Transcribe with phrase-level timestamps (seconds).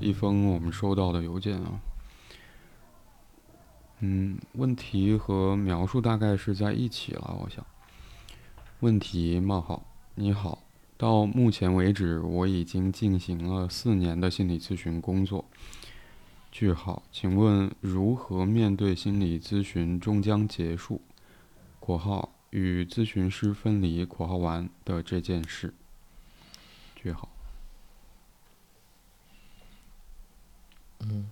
[0.00, 1.80] 一封我们收到的邮件啊。
[4.00, 7.64] 嗯，问题和描述大概是在一起了，我想。
[8.80, 9.84] 问题：冒号，
[10.14, 10.62] 你好，
[10.96, 15.44] 到目前为止，我已经进行了四年的心理咨询工作。
[16.50, 21.02] 句号，请问如何面对心理咨询终将结束
[21.78, 25.74] （括号与咨询师分离）（括号完）的这件事？
[26.96, 27.28] 句号。
[31.00, 31.26] 嗯。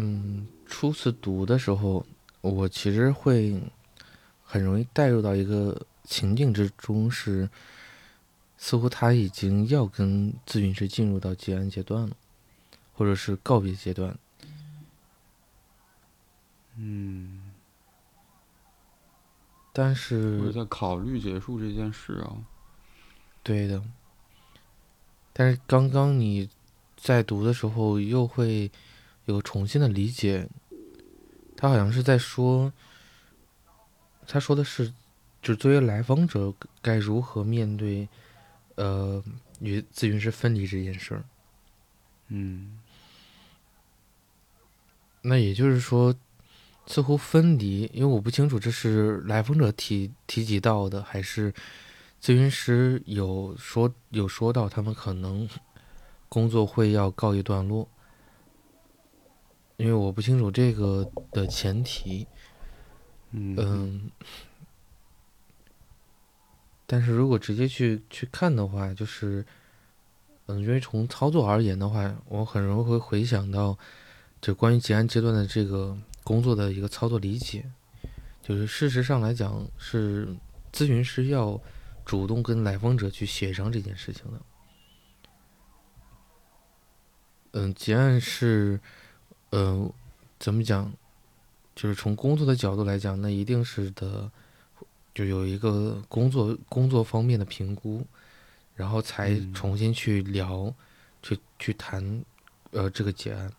[0.00, 2.06] 嗯，初次读的时候，
[2.40, 3.60] 我其实会
[4.44, 7.50] 很容易带入到一个情境之中，是
[8.56, 12.16] 似乎他已经要跟咨询师进入到结案阶段了，
[12.94, 14.16] 或者是告别阶段。
[16.78, 17.52] 嗯，
[19.72, 22.38] 但是我在考虑结束这件事啊。
[23.42, 23.82] 对的，
[25.32, 26.48] 但是刚刚你
[26.96, 28.70] 在读的时候又会。
[29.28, 30.48] 有重新的理解，
[31.54, 32.72] 他好像是在说，
[34.26, 34.88] 他说的是，
[35.42, 38.08] 就是作为来访者该如何面对，
[38.76, 39.22] 呃，
[39.60, 41.24] 与咨询师分离这件事儿。
[42.28, 42.80] 嗯，
[45.20, 46.16] 那也就是说，
[46.88, 51.52] 似乎分离，因为我不清楚这是来访者提提及到的，还是
[52.20, 55.48] 咨询师有说有说到他们可能
[56.28, 57.86] 工作会要告一段落。
[59.76, 62.26] 因为我不清楚这个的前提，
[63.30, 64.10] 嗯，
[66.84, 69.46] 但是如果直接去去看的话，就是，
[70.46, 73.78] 嗯，因为从操作而言的话，我很容易会回想到，
[74.40, 75.96] 就关于结案阶段的这个
[76.28, 77.64] 工作的一个操作理解，
[78.42, 80.28] 就是事实上来讲，是
[80.70, 81.58] 咨询师要
[82.04, 84.40] 主动跟来访者去协商这件事情的，
[87.52, 88.78] 嗯，结案是。
[89.50, 89.90] 嗯，
[90.38, 90.92] 怎么讲？
[91.74, 94.30] 就是从工作的角度来讲，那一定是的，
[95.14, 98.06] 就有一个工作工作方面的评估，
[98.74, 100.74] 然后才重新去聊，
[101.22, 102.22] 去去谈，
[102.72, 103.50] 呃，这个结案。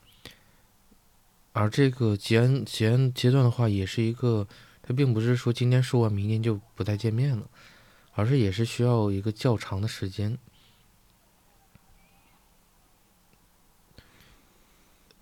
[1.60, 4.48] 而这个结案结案阶段的话，也是一个，
[4.82, 7.50] 它并不是说今天说完，明天就不再见面了，
[8.14, 10.38] 而是也是需要一个较长的时间。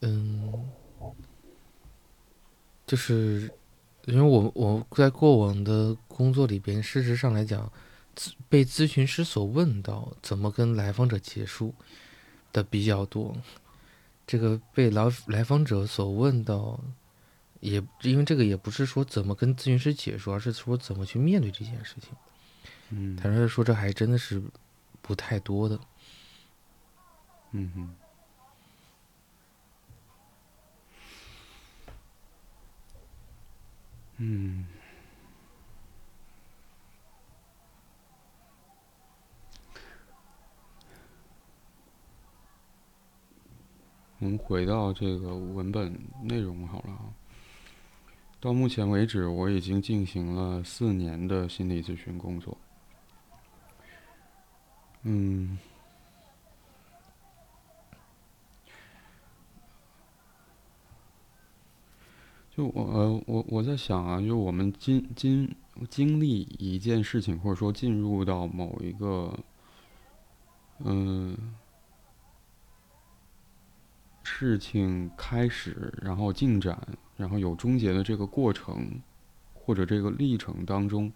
[0.01, 0.69] 嗯，
[2.85, 3.51] 就是
[4.05, 7.71] 因为我我在过往的工作里边，事实上来讲，
[8.47, 11.73] 被咨询师所问到怎么跟来访者结束
[12.53, 13.35] 的比较多。
[14.27, 16.79] 这个被来来访者所问到，
[17.61, 22.11] 也因为这个也不是说怎么跟咨询师解说，而是说怎么去面对这件事情。
[22.89, 24.43] 嗯，坦率说，这还真的是
[25.01, 25.79] 不太多的。
[27.53, 27.95] 嗯哼。
[34.19, 34.65] 嗯，
[44.19, 47.13] 我们回到这个文本内容好了啊。
[48.39, 52.57] 到目前为止，我已经进行了四年的心理咨询工作。
[55.03, 55.57] 嗯。
[62.51, 65.55] 就我呃我我在想啊，就我们经经
[65.91, 69.37] 经历一件事情，或者说进入到某一个
[70.79, 71.37] 嗯
[74.29, 76.77] 事情开始，然后进展，
[77.15, 79.01] 然后有终结的这个过程
[79.53, 81.11] 或者这个历程当中，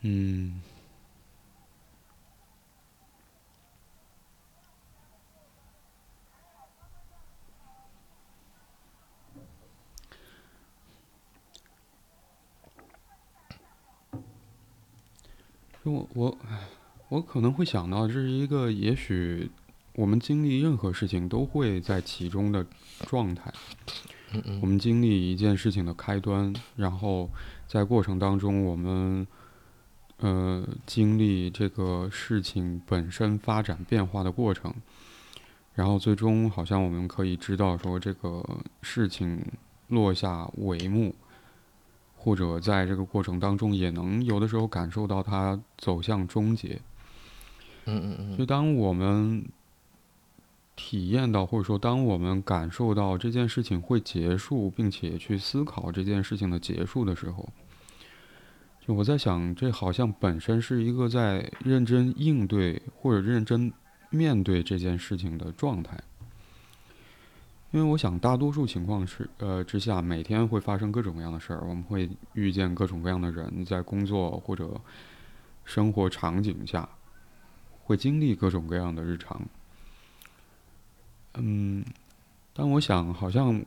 [0.00, 0.60] 嗯。
[15.84, 16.38] 我我我
[17.22, 19.50] 可能会想到，这是一个也许
[19.94, 22.66] 我们经历任何事情都会在其中的
[23.06, 23.52] 状态。
[24.60, 27.30] 我们经历一件事情的开端，然后
[27.66, 29.26] 在过程当中，我们
[30.18, 34.74] 呃经历这个事情本身发展变化的过程，
[35.74, 38.44] 然后最终好像我们可以知道说这个
[38.82, 39.42] 事情
[39.88, 41.14] 落下帷幕。
[42.20, 46.78] 或者在这个过程当中，也能有的时候感受到它走向终结。
[47.88, 48.36] 嗯嗯嗯。
[48.36, 49.44] 就当我们
[50.76, 57.48] 体验到，或者说当我们感受到这件事情会结束，并且去思考这件事情的结束的时候，
[58.86, 63.72] 就我在想，这好像本身是一个在认真应对或者认真
[64.10, 65.98] 面对这件事情的状态。
[67.70, 74.80] 因为我想，大多数情况是，呃，之下每天会发生各种各样的事儿，我们会遇见各种各样的人，在工作或者
[75.66, 76.88] 生活场景下，
[77.88, 79.40] 会经历各种各样的日常。
[81.36, 81.82] 嗯，
[82.52, 83.64] 但我想，好像，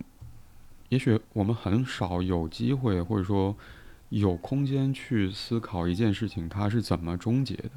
[0.89, 3.56] 也许我们很少有机会，或者说
[4.09, 7.71] 有空间去思考一件事情它是怎么终结的，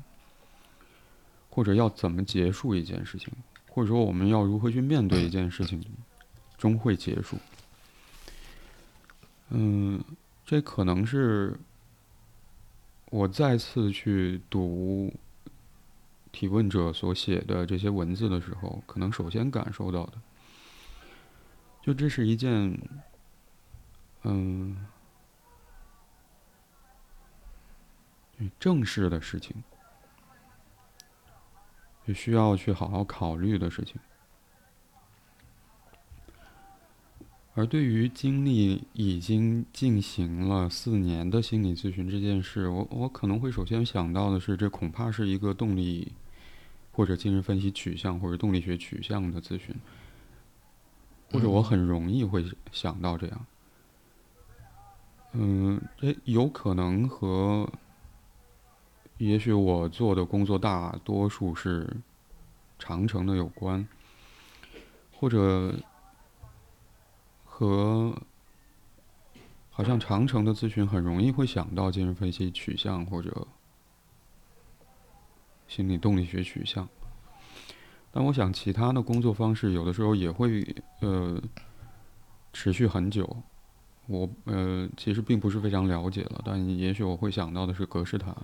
[1.49, 3.33] 或者要怎么结束一件事情，
[3.71, 5.83] 或者说我们要如何去面对一件事情。
[6.57, 7.37] 终会结束。
[9.51, 10.03] 嗯，
[10.47, 11.59] 这可能是
[13.11, 15.13] 我再次去读
[16.35, 20.15] 提问者所写的这些文字的时候，可能首先感受到的，
[21.81, 22.77] 就这是一件，
[24.25, 24.85] 嗯，
[28.59, 29.63] 正式的事情，
[32.07, 33.95] 也需要去好好考虑的事情。
[37.57, 46.13] 而对于经历已经进行了四年的心理咨询这件事，我我可能会首先想到的是，这恐怕是一个动力
[46.95, 49.75] 或者精神分析取向或者动力学取向的咨询，
[51.31, 53.47] 或者我很容易会想到这样。
[55.33, 57.71] 嗯，这有可能和
[59.19, 61.97] 也许我做的工作大多数是
[62.79, 63.87] 长城的有关，
[65.13, 65.75] 或者。
[67.57, 68.13] 和
[69.71, 73.47] 好像长城的咨询很容易会想到精神分析取向或者
[75.67, 76.89] 心理动力学取向，
[78.11, 80.65] 但我想其他的工作方式有的时候也会
[81.01, 81.41] 呃
[82.53, 83.37] 持续很久。
[84.07, 88.37] 我呃其实并不是非常了解了，但也许我会想到的是格式塔。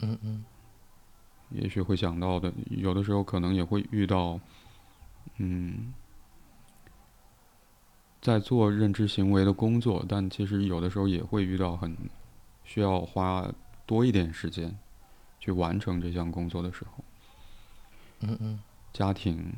[0.00, 0.44] 嗯嗯。
[1.50, 4.40] 也许会想到的，有的时候可能也会遇到，
[5.38, 5.92] 嗯。
[8.20, 11.96] 在做认知行为的工作，但其实有的时候也会遇到很
[12.62, 13.52] 需要花
[13.84, 14.72] 多一点时间
[15.42, 17.02] 去完成这项工作的时候。
[18.20, 18.60] 嗯嗯。
[18.92, 19.52] 家庭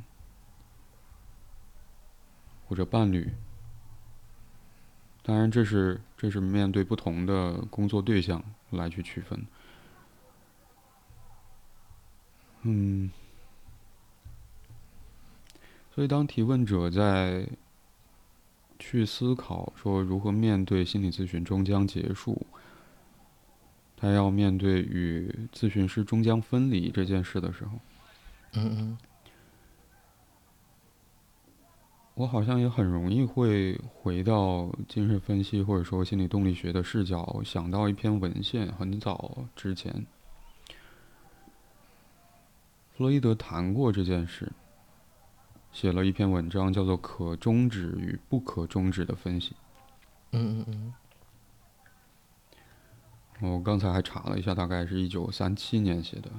[2.66, 3.30] 或者伴侣，
[5.22, 9.46] 当然这是这是面对不同的工作对象来去区分。
[12.62, 13.10] 嗯。
[15.94, 17.46] 所以当提问者在。
[18.76, 22.44] 去思考说如何面对心理咨询终将结束，
[24.04, 27.70] 他要面对与咨询师终将分离这件事的时候，
[28.52, 28.98] 嗯嗯，
[32.12, 40.04] 我好像也很容易会回到精神分析或者说心理动力学的视角，想到一篇文献，很早之前，
[42.92, 44.52] 弗洛伊德谈过这件事。
[45.72, 49.52] 写了一篇文章，叫做《可终止与不可终止的分析》。
[50.32, 50.94] 嗯嗯嗯。
[53.40, 56.30] 我刚才还查了一下，大概是一九三七年写的。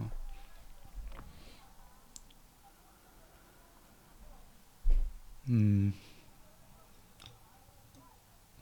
[5.46, 5.94] 嗯。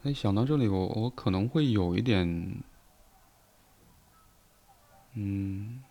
[0.03, 2.61] 哎，想到这里，我我可能会有一点，
[5.13, 5.81] 嗯，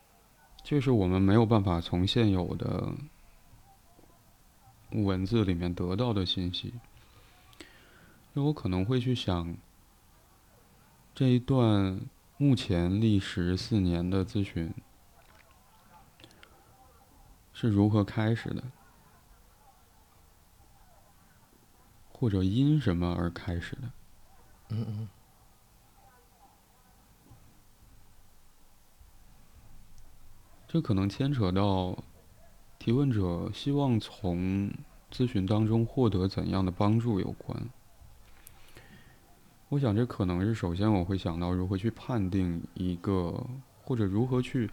[0.63, 2.93] 就是我们没有办法从现有的。
[4.95, 6.75] 文字里面得到的信息，
[8.35, 9.57] 那我可能会去想，
[11.15, 11.99] 这一段
[12.43, 14.75] 目前历时四年的咨询
[17.53, 18.65] 是如何开始的，
[22.13, 23.93] 或者因什么而开始的？
[24.71, 25.09] 嗯嗯。
[30.67, 31.97] 这可能牵扯到。
[32.81, 34.73] 提问者希望从
[35.13, 37.71] 咨询当中获得怎样的帮助有关？
[39.73, 43.43] 我想这可能是首先我会想到如何去判定一个，
[43.83, 44.71] 或者如何去，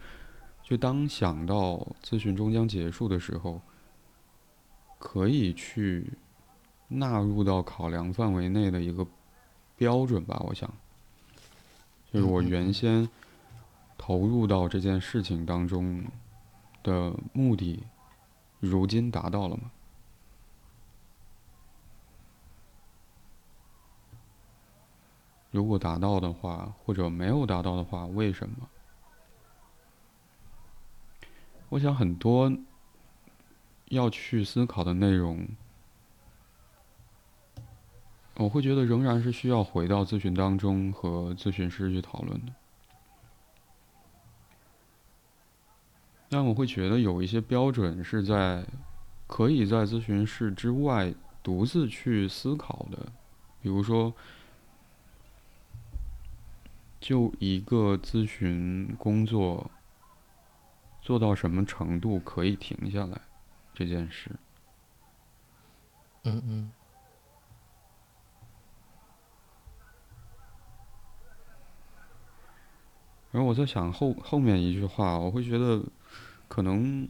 [0.62, 3.62] 就当想到咨询终将结束的时候，
[4.98, 6.12] 可以去
[6.88, 9.06] 纳入到考量范围内的一个
[9.74, 10.38] 标准吧。
[10.46, 10.70] 我想，
[12.12, 13.08] 就是我原先
[13.96, 16.04] 投入到这件事情当中
[16.82, 17.84] 的目的。
[18.58, 19.70] 如今达到了吗？
[25.50, 28.68] 如果达到的话，或者没有达到的话，为什么？
[31.70, 32.52] 我想很多
[33.86, 35.48] 要去思考的内容，
[38.36, 42.52] 我会觉得仍然是需要回到咨询当中和咨询师去讨论的。
[46.28, 48.64] 但我会觉得有一些标准是在
[49.26, 53.06] 可以在咨询室之外独自去思考的，
[53.60, 54.12] 比如说，
[57.00, 59.70] 就一个咨询工作
[61.00, 63.20] 做到什么程度可以停下来
[63.74, 64.30] 这件事。
[66.24, 66.72] 嗯嗯。
[73.32, 75.82] 然后我在想后后面一句话，我会觉得。
[76.52, 77.08] 可能，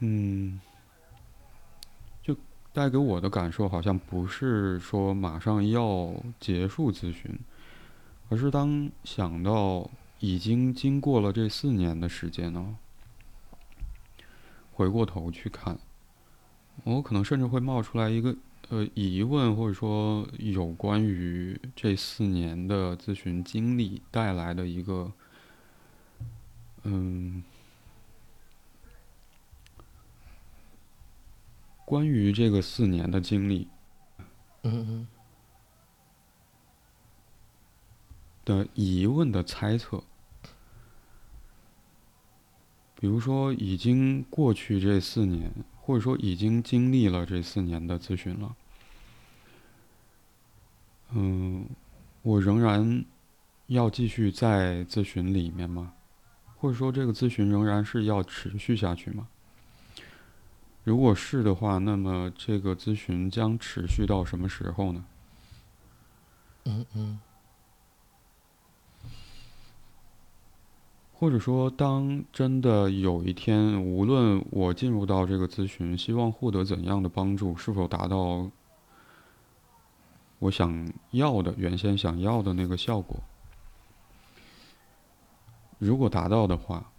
[0.00, 0.71] 嗯，就
[2.72, 7.38] 带给我的感受好像不是说马上要结束咨询，
[8.28, 12.76] 而是当想到已经经过了这四年的时间呢，
[14.72, 15.78] 回过头去看，
[16.84, 18.34] 我可能甚至会冒出来一个
[18.70, 25.12] 呃疑问，或者说有关于这四年的咨询经历带来的一个。
[26.84, 27.44] 嗯，
[31.92, 33.68] 关于这个四年的经历，
[34.62, 35.06] 嗯嗯，
[38.46, 40.02] 的疑问的猜测，
[42.98, 48.56] 比如说已经过去这四年，或者说已经经历了这四年的咨询了，
[51.10, 51.68] 嗯，
[52.22, 53.04] 我仍然
[53.66, 55.92] 要继续在咨询里面吗？
[56.56, 59.28] 或者说，这个咨询仍然是要持续下去吗？
[60.84, 65.04] 如果是的话，那么这个咨询将持续到什么时候呢？
[66.64, 67.20] 嗯嗯。
[71.12, 78.50] 或者说，当真的有一天，无论我进入到这个咨询，希望获得怎样的帮助，是否达到
[80.40, 83.22] 我想要的、原先想要的那个效果？
[85.78, 86.90] 如果达到的话，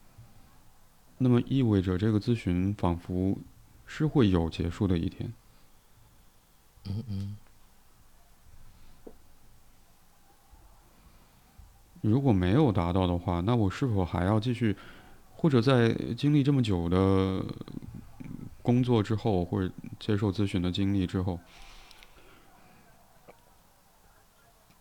[1.18, 3.38] 那么意味着这个咨询仿佛
[3.96, 5.32] 是会有结束的一天。
[6.86, 7.38] 嗯嗯。
[12.02, 14.76] 如果没有达到的话，那我是否还要继续，
[15.36, 17.46] 或者在经历这么久的
[18.64, 21.40] 工作之后，或者接受咨询的经历之后，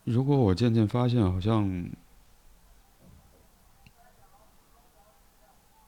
[0.04, 1.90] 如果我渐渐发现好像。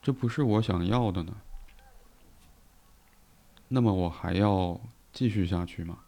[0.02, 1.34] 这不是我想要的呢，
[3.74, 4.80] 那么我还要
[5.12, 5.98] 继续下去吗？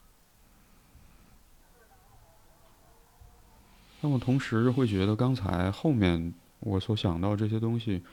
[4.00, 8.04] 那么同时会觉得刚才后面我所想到这些东西，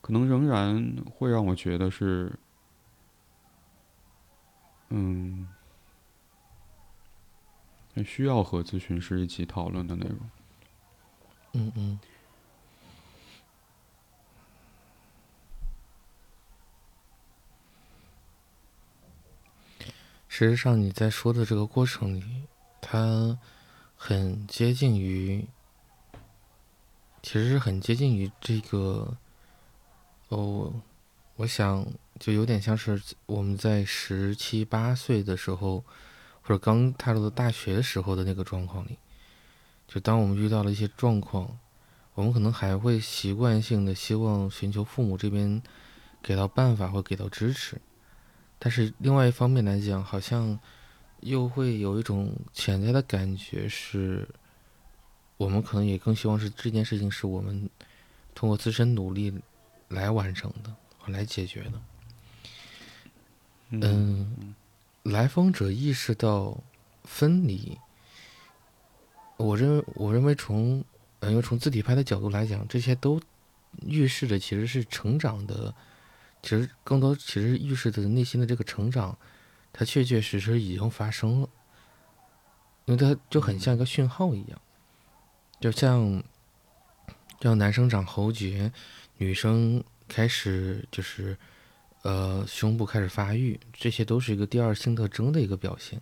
[0.00, 2.32] 可能仍然会让我觉得是，
[4.88, 5.46] 嗯，
[8.06, 10.18] 需要和咨询师一起讨论的内容。
[11.52, 11.98] 嗯嗯。
[20.36, 22.24] 事实上，你在说的这个过程里，
[22.80, 23.38] 它
[23.94, 25.46] 很接近于，
[27.22, 29.16] 其实是很接近于这个，
[30.30, 30.74] 哦，
[31.36, 31.86] 我想
[32.18, 35.84] 就有点像是我们在十七八岁的时候，
[36.42, 38.98] 或者刚踏入大学时候的那个状况里，
[39.86, 41.56] 就当我们遇到了一些状况，
[42.14, 45.62] 我们可能还会习惯性的希望寻求父母这边
[46.20, 47.80] 给到办法或给到支持。
[48.58, 50.58] 但是另外一方面来讲，好像
[51.20, 54.26] 又会有一种潜在的感觉，是
[55.36, 57.68] 我们可能也更希望是这件事情是我们
[58.34, 59.34] 通过自身努力
[59.88, 60.74] 来完成的，
[61.06, 61.72] 来解决的。
[63.70, 64.54] 嗯，
[65.02, 66.56] 来访者意识到
[67.02, 67.76] 分离，
[69.36, 70.82] 我认为，我认为从
[71.22, 73.20] 因为从字体派的角度来讲，这些都
[73.86, 75.74] 预示着其实是成长的。
[76.44, 79.16] 其实更多，其实预示着内心的这个成长，
[79.72, 81.48] 它确确实实已经发生了，
[82.84, 84.60] 因为它就很像一个讯号一样，
[85.58, 86.22] 就像，
[87.40, 88.70] 像男生长喉结，
[89.16, 91.34] 女生开始就是，
[92.02, 95.98] 呃，胸部开始发育，这些都是一个第二性特征的一个表现。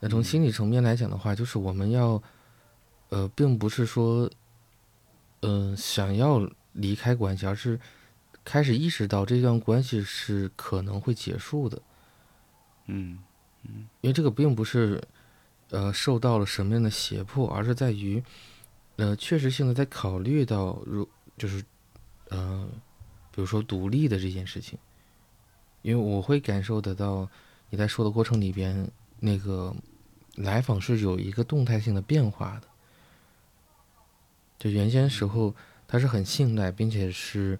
[0.00, 2.20] 那从心理层面来讲的话，就是我们要，
[3.10, 4.28] 呃，并不是说，
[5.42, 7.78] 嗯，想要离开关系，而是。
[8.44, 11.80] 开始意识到这段关系是可能会结束的，
[12.86, 13.18] 嗯
[13.62, 15.02] 嗯，因为这个并不是，
[15.70, 18.22] 呃，受到了什么样的胁迫，而是在于，
[18.96, 21.62] 呃，确实性的在考虑到，如就是，
[22.30, 22.68] 呃，
[23.30, 24.78] 比如说独立的这件事情，
[25.82, 27.28] 因为我会感受得到
[27.68, 29.74] 你在说的过程里边，那个
[30.36, 32.68] 来访是有一个动态性的变化的。
[34.58, 35.54] 就原先时候
[35.86, 37.58] 他是很信赖，并且是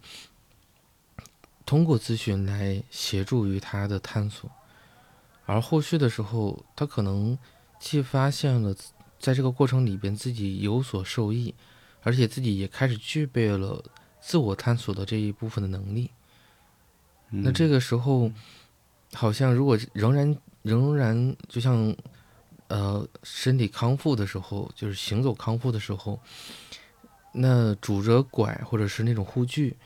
[1.71, 4.51] 通过咨询来协助于他的探索，
[5.47, 7.39] 而后续的时候，他可能
[7.79, 8.75] 既发现了
[9.21, 11.55] 在这个过程里边自己有所受益。
[12.03, 13.85] 而且自己也开始具备了
[14.23, 16.11] 自我探索的这一部分的能力。
[17.29, 18.33] 那这个时候，
[19.13, 21.95] 好像如果仍然仍然就像，
[22.69, 26.19] 呃，身体康复的时候，就是行走康复的时候，
[27.33, 29.77] 那拄着拐或者是那种护具，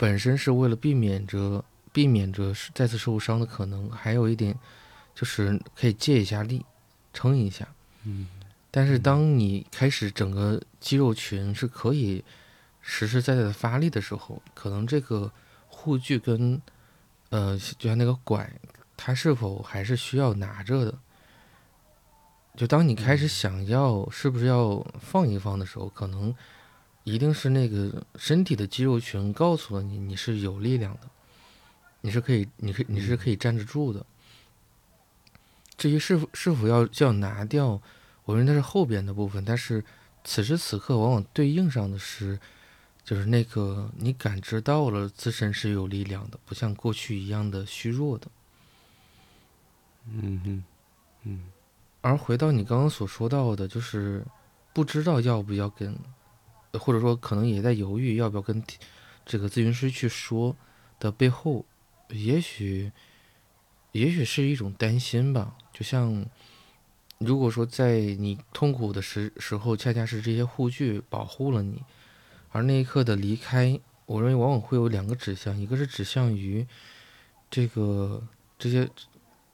[0.00, 4.58] 本身是为了避免着避免着再次受伤的可能，还有一点
[5.14, 6.64] 就是可以借一下力，
[7.12, 7.68] 撑一下。
[8.04, 8.26] 嗯。
[8.70, 12.24] 但是，当你开始整个肌肉群是可以
[12.80, 15.30] 实实在在的发力的时候，可能这个
[15.68, 16.58] 护具跟
[17.28, 18.50] 呃，就像那个拐，
[18.96, 20.98] 它是否还是需要拿着的？
[22.56, 26.34] 就当你开始想要是不是要放一放的时候，可能
[27.12, 31.08] 一定是那个身体的肌肉群告诉了你，你是有力量的，
[32.00, 34.04] 你是可以，你可你是可以站得住的。
[35.76, 37.80] 至于是否是否要就要拿掉？
[38.24, 39.84] 我认为那是后边的部分，但是
[40.22, 42.38] 此时此刻往往对应上的是，
[43.02, 48.28] 就是那个你感知到了自身是有力量的，不像过去一样的虚弱的。
[50.12, 50.64] 嗯哼，
[51.24, 51.44] 嗯。
[52.02, 54.24] 而回到你刚刚所说到的，就是
[54.72, 55.94] 不知道要不要跟，
[56.72, 58.62] 或者说可能也在犹豫要不要跟
[59.24, 60.56] 这个咨询师去说
[60.98, 61.64] 的背后，
[62.08, 62.92] 也许，
[63.92, 66.26] 也许是一种担心吧，就像。
[67.22, 71.82] 如果说在你痛苦的时时候，恰恰是这些护具保护了你，
[72.48, 76.66] 而那一刻的离开，我认为往往会有两个指向，一个是指向于
[77.50, 78.26] 这个
[78.58, 78.88] 这些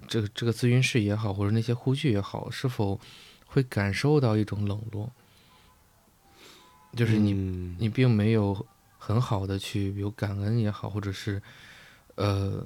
[0.06, 3.00] 这这个咨询室也好，或者那些护具也好，是否
[3.46, 5.10] 会感受到一种冷落，
[6.96, 7.32] 就是你
[7.78, 8.66] 你并没有
[8.98, 11.40] 很好的去比如感恩也好，或者是
[12.14, 12.64] 呃，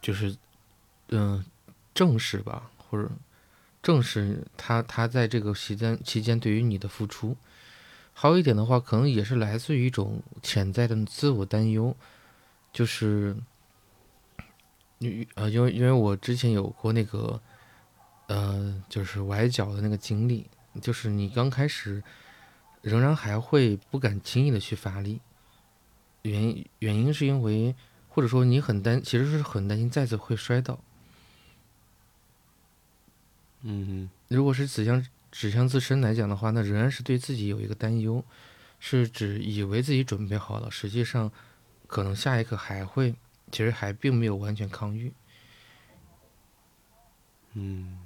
[0.00, 0.34] 就是
[1.10, 1.44] 嗯
[1.94, 3.08] 正视吧，或者。
[3.82, 7.34] 正视他，他在这个期间期间对于你的付出，
[8.12, 11.96] 还有一点的话，可能也是来自于一种潜在的自我担忧，
[12.74, 13.34] 就是，
[14.98, 17.40] 你呃，因为因为我之前有过那个，
[18.26, 20.44] 呃，就是崴脚的那个经历，
[20.82, 22.02] 就是你刚开始
[22.82, 25.20] 仍然还会不敢轻易的去发力，
[26.22, 27.74] 原因原因是因为
[28.08, 30.78] 或者说你很担，其实是很担心再次会摔倒。
[33.62, 38.24] 嗯哼，如果是指向指向自身来讲的话，那仍然是对自己有一个担忧，
[38.78, 41.30] 是指以为自己准备好了，实际上
[41.86, 43.14] 可能下一刻还会，
[43.52, 45.12] 其实还并没有完全抗愈。
[47.52, 47.98] 嗯，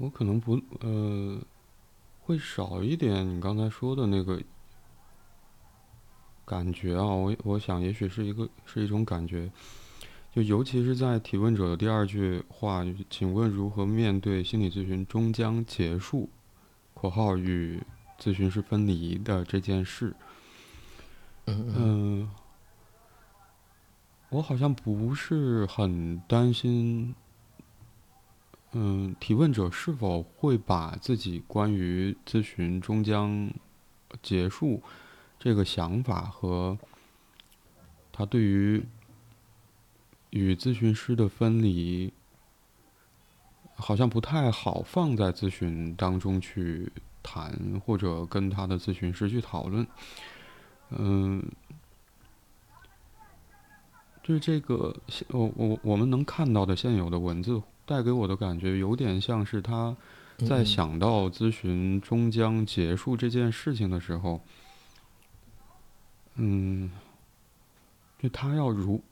[0.00, 1.38] 我可能不呃，
[2.22, 4.42] 会少一点你刚才说的那个。
[6.46, 9.48] 感觉啊，我我想也许是一个是一种感觉，
[10.32, 16.28] 就尤其是在提问者的第二句话，请问如何面对心理咨询终将结束
[16.92, 17.80] （括号与
[18.18, 20.12] 咨询师分离的这件事）。
[21.46, 22.28] 嗯，
[24.30, 27.14] 我好像不是很担心，
[28.72, 33.50] 嗯，提问者是否会把自己关于咨询终将
[34.22, 34.82] 结束。
[35.38, 36.78] 这个想法和
[38.12, 38.84] 他对于
[40.28, 42.12] 与咨询师的分离，
[43.74, 49.86] 好像不太好放在咨询当中去谈，或者跟他的咨询师去讨论。
[50.90, 51.42] 嗯，
[54.22, 59.96] 就是这个现我我我们能看到的现有的文字带给我的感觉，有点像是他
[60.48, 64.40] 在想到咨询终将结束这件事情的时候。
[66.36, 66.88] 嗯，
[68.20, 69.02] 就他要如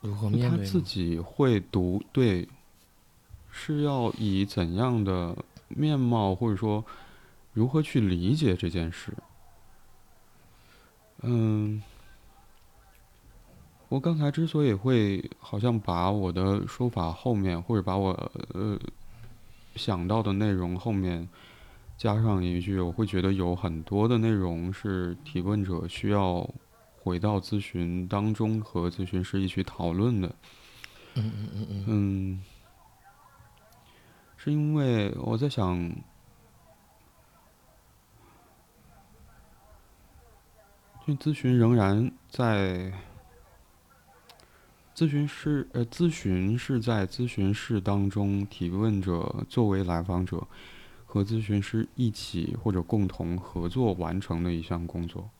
[0.00, 2.48] 如何面对他自己会读对，
[3.50, 6.84] 是要以怎样的面貌，或者说
[7.52, 9.12] 如何去理解这件事？
[11.22, 11.82] 嗯，
[13.92, 18.08] 我刚才之所以会好像把我的说法后面，或者把我
[18.54, 18.78] 呃
[19.76, 21.28] 想到的内容后面。
[21.98, 26.48] 加上一句，我会觉得有很多的内容是提问者需要
[27.02, 30.34] 回到咨询当中和咨询师一起讨论的。
[31.14, 31.84] 嗯嗯嗯嗯。
[31.86, 32.42] 嗯，
[34.38, 35.94] 是因为我在想，
[41.06, 42.90] 这咨询仍然在。
[44.94, 50.46] 咨询师呃，咨询是在咨询室当中，提问者作为来访者，
[51.06, 55.30] 和咨询师一起或者共同合作完成的一项工作。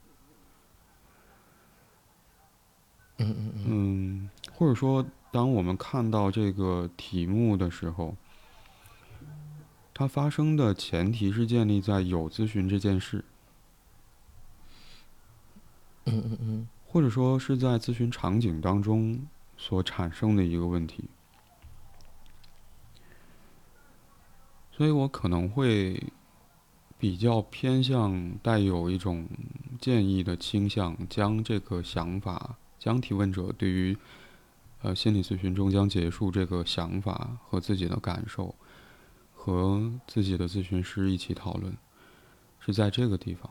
[3.19, 8.17] 嗯嗯嗯，或者说，当我们看到这个题目的时候，
[9.93, 13.23] 它发生的前提是建立在有咨询这件事。
[16.07, 19.21] 嗯嗯嗯，或者说是在咨询场景当中。
[19.65, 21.05] 所产生的一个问题，
[24.73, 26.03] 所以我可能会
[26.99, 29.25] 比较偏向带有一种
[29.81, 33.97] 建议的倾向，将这个想法，将提问者对于
[34.83, 38.53] 呃心理咨询终将结束这个想法和自己的感受，
[39.33, 41.73] 和自己的咨询师一起讨论，
[42.59, 43.49] 是在这个地方，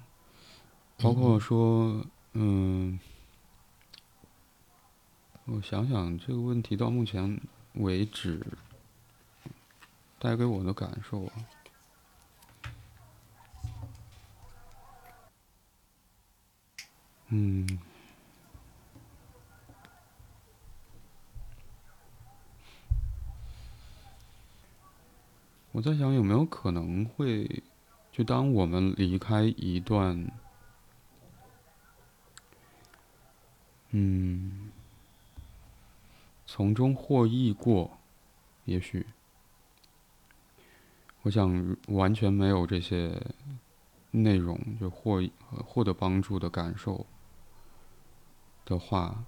[0.97, 2.99] 包括说嗯。
[5.45, 7.41] 我想想这个问题到目前
[7.73, 8.45] 为止
[10.17, 11.33] 带给我的感受啊，
[17.27, 17.79] 嗯，
[25.71, 27.63] 我在想有没有可能会，
[28.11, 30.31] 就当我们离开一段，
[33.89, 34.71] 嗯。
[36.53, 37.89] 从中获益过，
[38.65, 39.05] 也许，
[41.21, 43.17] 我想完全没有这些
[44.11, 45.23] 内容就获
[45.65, 47.05] 获得帮助的感受
[48.65, 49.23] 的话，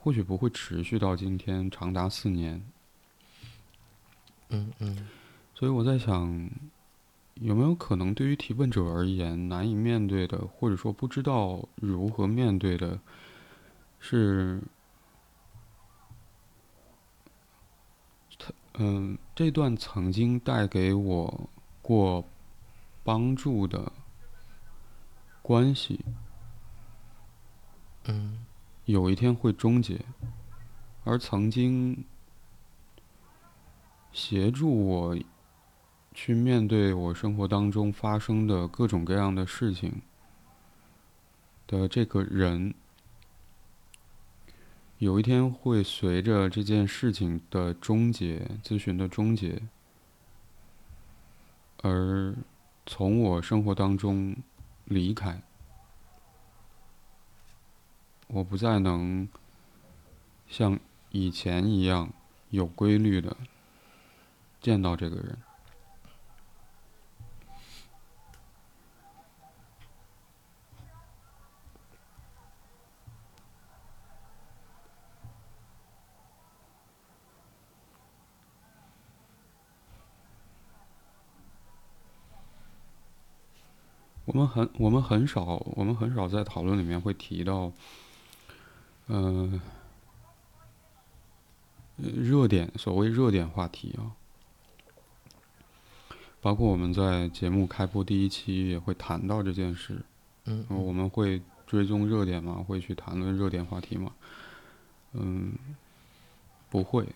[0.00, 2.60] 或许不会持续到今天，长达四年。
[4.48, 5.08] 嗯嗯。
[5.54, 6.50] 所以我在想，
[7.34, 12.98] 有没有可能对于提问者而言，难以面对的，或者说不知道如何面对的，
[14.00, 14.60] 是？
[18.78, 21.50] 嗯，这段曾经带给我
[21.82, 22.24] 过
[23.04, 23.92] 帮助的
[25.42, 26.00] 关系，
[28.04, 28.46] 嗯，
[28.86, 30.00] 有一天会终结，
[31.04, 32.04] 而曾经
[34.12, 35.18] 协助我
[36.14, 40.00] 去面对我生活当中发生的各种各样的事情
[41.66, 42.74] 的这个人。
[45.02, 49.60] 有一天会随着这件事情的终结，咨询的终结，
[51.78, 52.32] 而
[52.86, 54.36] 从我生活当中
[54.84, 55.42] 离开。
[58.28, 59.28] 我不再能
[60.48, 60.78] 像
[61.10, 62.12] 以前一样
[62.50, 63.36] 有规律的
[64.60, 65.36] 见到这个人。
[84.32, 87.70] 我们很，我们很少，我们很少在讨论里面会提到，
[89.08, 89.60] 嗯，
[91.98, 94.16] 热点，所谓热点话题啊，
[96.40, 100.02] 包括我们在节目开播第一期也会谈到这件事。
[100.46, 102.64] 嗯，我们会追踪热点吗？
[102.66, 104.12] 会去谈论热点话题吗？
[105.12, 105.52] 嗯，
[106.70, 107.06] 不会，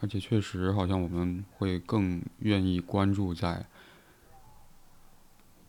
[0.00, 3.66] 而且确实好像我们会更愿意关注在。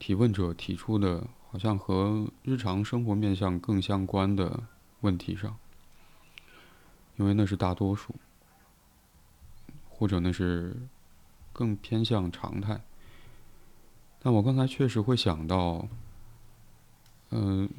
[0.01, 4.63] 提问者提出的，好像和日常生活面向更相关的
[5.01, 5.55] 问题上，
[7.17, 8.15] 因为那是大多数，
[9.87, 10.75] 或者那是
[11.53, 12.81] 更偏向常态。
[14.17, 15.87] 但我刚才确实会想到，
[17.29, 17.69] 嗯，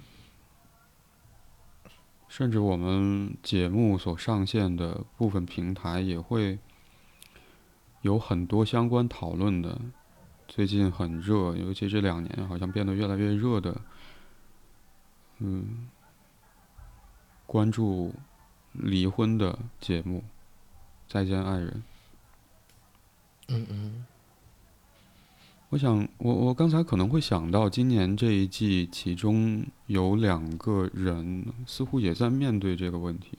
[2.28, 6.60] 甚至我们节目所上线的部分平台也会
[8.02, 9.80] 有很多相关讨论的。
[10.54, 13.80] 最近很热，尤其这两年好像变得越来越热的，
[15.38, 15.88] 嗯，
[17.46, 18.14] 关注
[18.72, 20.18] 离婚的节目
[21.10, 21.70] 《再见爱人》。
[23.48, 24.04] 嗯嗯。
[25.70, 33.38] 我想，我我刚才可能会想到，今年这一季，其中有两个人似乎也在面对这个问题。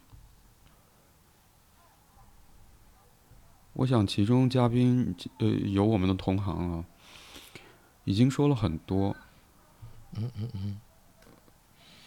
[3.73, 6.85] 我想，其中嘉宾呃有我们的同行啊。
[8.05, 9.15] 已经说了很多，
[10.15, 10.79] 嗯嗯嗯，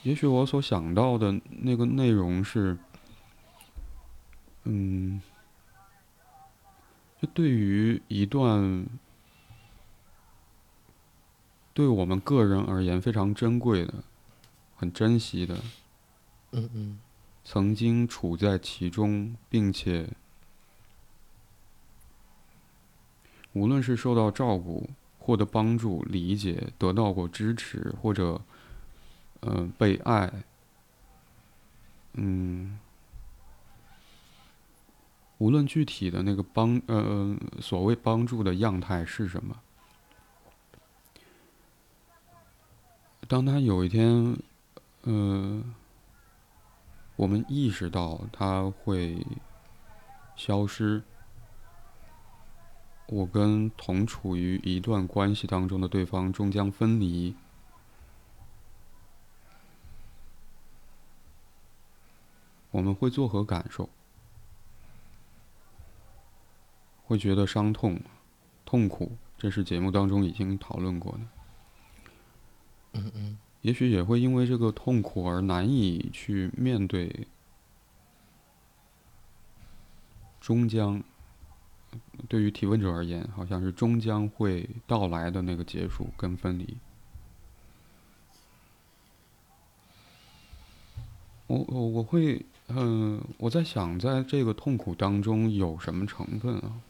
[0.03, 2.77] 也许我所想到的那个内容是，
[4.65, 5.21] 嗯，
[7.21, 8.87] 就对于一段
[11.73, 13.95] 对我们个人而言非常珍贵的、
[14.77, 15.59] 很珍惜的，
[16.53, 17.01] 嗯嗯，
[17.45, 20.09] 曾经处在其中，并且
[23.53, 24.91] 无论是受到照顾、
[25.27, 28.41] 获得帮助、理解、得到过支持，或者。
[29.43, 30.33] 嗯，被爱，
[32.15, 32.79] 嗯，
[35.39, 39.55] 无论具体的那个帮，呃，所谓帮助的样态是什么，
[43.29, 44.37] 当他有一天，
[45.03, 45.63] 呃，
[47.15, 49.25] 我们意识到他会
[50.35, 51.03] 消失，
[53.07, 57.35] 我跟同处于一段关系当中的对方终将分离。
[62.71, 63.89] 我们会作何感受？
[67.05, 68.01] 会觉得伤痛、
[68.65, 71.21] 痛苦，这是节目当中已经讨论过的。
[72.95, 73.39] 嗯嗯。
[73.63, 77.27] 也许也会因为这个痛苦而难以去面对，
[80.41, 81.03] 终将
[82.29, 86.77] 对于提问者而言，好像是终将会到来的那个结束跟分离。
[91.47, 92.45] 我我我会。
[92.69, 96.81] 嗯，我在想，在这个痛苦当中有什么成分啊？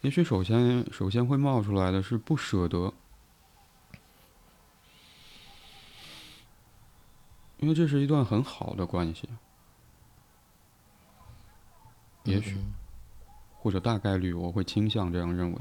[0.00, 2.92] 也许首先首先会冒出来的是不舍得，
[7.58, 9.28] 因为这是一段很好的关系。
[12.24, 12.58] 也许，
[13.66, 15.58] 或者大概率，我会倾向这样认为。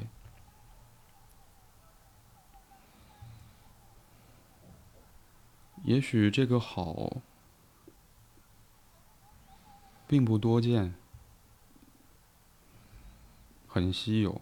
[5.86, 7.18] 也许这个好。
[10.08, 10.94] 并不多见，
[13.68, 14.40] 很稀有。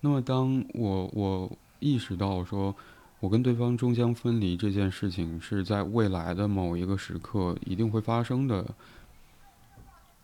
[0.00, 2.74] 那么，当我我意识到说，
[3.20, 8.74] 我跟对方终将分离这件事情是在未来的某一个时刻一定会发生的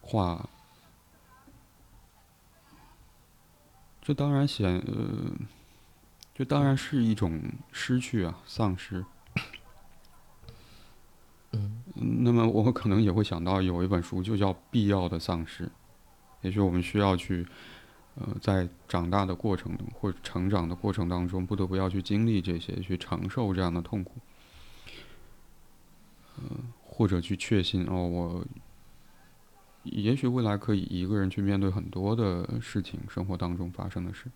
[0.06, 0.48] 话，
[4.02, 5.32] 这当然显呃，
[6.34, 7.40] 这当然是一种
[7.72, 9.04] 失去啊，丧失。
[11.52, 15.64] 嗯，那么我可能也会想到有一本书就叫《必要的丧失》，
[16.42, 17.46] 也许我们需要去，
[18.16, 24.16] 呃，在长大的过程中或成长的过程当中，不得不要去经历这些，去承受这样的痛苦，
[26.36, 26.42] 呃，
[26.82, 28.44] 或者去确信哦，我
[29.84, 34.30] 也许未来可以一个人去面对很多的事情，生活当中发生的事。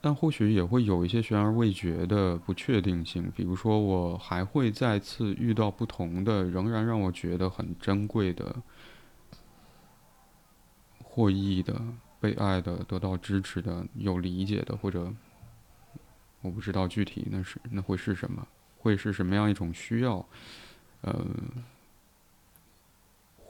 [0.00, 8.62] 但或许也会有一些悬而未决的不确定性，比如说，我还会再次遇到不同的，仍然让我觉得很珍贵的、
[11.02, 11.82] 获益的、
[12.20, 15.12] 被爱的、得到支持的、有理解的，或者
[16.42, 18.46] 我不知道具体那是那会是什么，
[18.78, 20.24] 会是什么样一种需要，
[21.00, 21.26] 呃，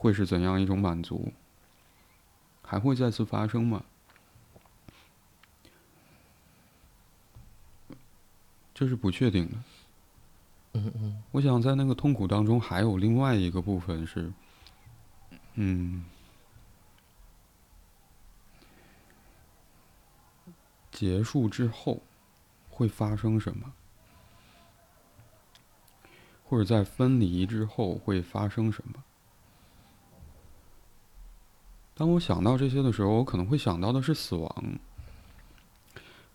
[0.01, 1.33] 会是怎样一种满足，
[2.63, 3.85] 还会再次发生吗？
[8.73, 9.57] 这是不确定的。
[10.75, 14.33] 嗯嗯，我想在那个痛苦当中，还有另外一个部分是，
[15.55, 16.05] 嗯，
[20.93, 22.01] 结束之后
[22.71, 23.73] 会发生什么，
[26.45, 29.03] 或者在分离之后会发生什么。
[31.99, 34.65] 当我想到这些的时候，我可能会想到的是死亡。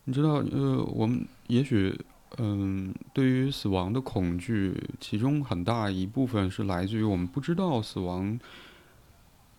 [0.03, 1.97] 你知道，呃，我们也许。
[2.39, 8.39] 嗯，对于死亡的恐惧，其中很大一部分是来自于我们不知道死亡，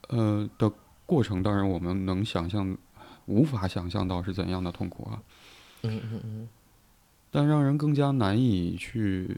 [0.09, 0.69] 呃的
[1.07, 1.41] 过程。
[1.41, 2.77] 当然，我们能想象，
[3.27, 5.23] 无法想象到是怎样的痛苦啊。
[5.83, 6.49] 嗯嗯嗯。
[7.31, 9.37] 但让人更加难以去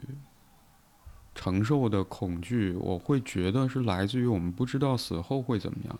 [1.35, 5.99] 承受的恐惧，我会觉得是来自于我们不知道死后会怎么样。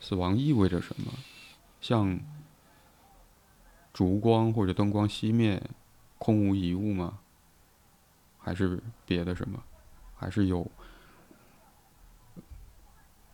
[0.00, 1.12] 死亡意味着什么？
[1.80, 2.18] 像。
[3.90, 5.60] 烛光或者灯光熄灭，
[6.18, 7.18] 空无一物吗？
[8.38, 9.60] 还是别的什么？
[10.14, 10.70] 还是有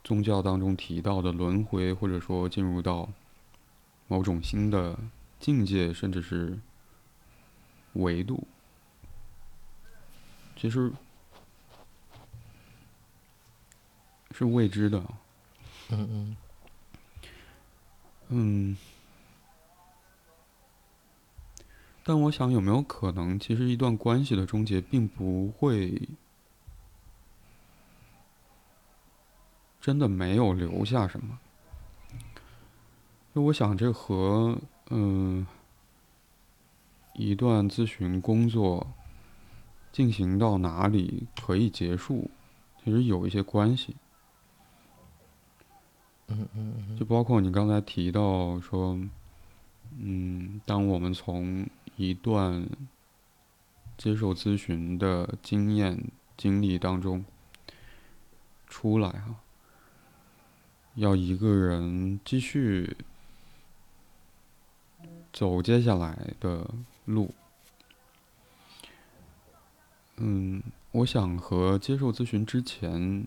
[0.02, 3.10] 宗教当中提到的轮回，或者说进入到
[4.08, 4.98] 某种新的
[5.38, 6.58] 境界，甚至是
[7.92, 8.46] 维度？
[10.56, 10.90] 其实
[14.30, 14.98] 是未知的。
[15.90, 16.36] 嗯嗯
[18.34, 18.76] 嗯。
[22.06, 26.08] 但我想，有没有可能，其实一段关系的终结，并不会
[29.80, 31.38] 真的没有留下什么？
[33.34, 34.58] 就我想，这和
[34.90, 35.46] 嗯，
[37.14, 38.86] 一段咨询工作
[39.90, 42.30] 进行到哪里可以结束，
[42.84, 43.96] 其实有一些关系。
[46.28, 48.98] 嗯嗯就包括你刚才提到说，
[49.98, 52.66] 嗯，当我们从一段
[53.96, 56.02] 接受咨询的经验
[56.36, 57.24] 经历当中
[58.66, 59.36] 出来哈，
[60.94, 62.96] 要一个人继续
[65.32, 66.68] 走接下来的
[67.04, 67.34] 路，
[70.16, 73.26] 嗯，我想和接受咨询之前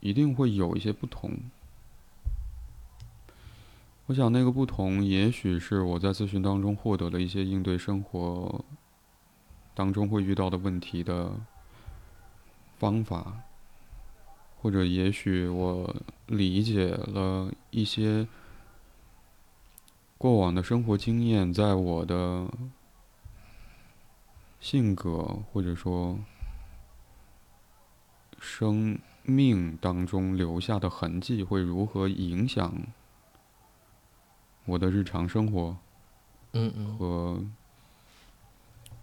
[0.00, 1.36] 一定会有一些不同。
[4.08, 8.64] 我想那个不同，也许是我在咨询当中获得了一些应对生活
[9.74, 11.38] 当中会遇到的问题的
[12.78, 13.42] 方法，
[14.62, 15.94] 或者也许我
[16.24, 18.26] 理解了一些
[20.16, 22.48] 过往的生活经验，在我的
[24.58, 26.18] 性格或者说
[28.40, 32.72] 生命当中留下的痕迹会如何影响。
[34.68, 35.78] 我的日常生活，
[36.52, 37.42] 嗯嗯，和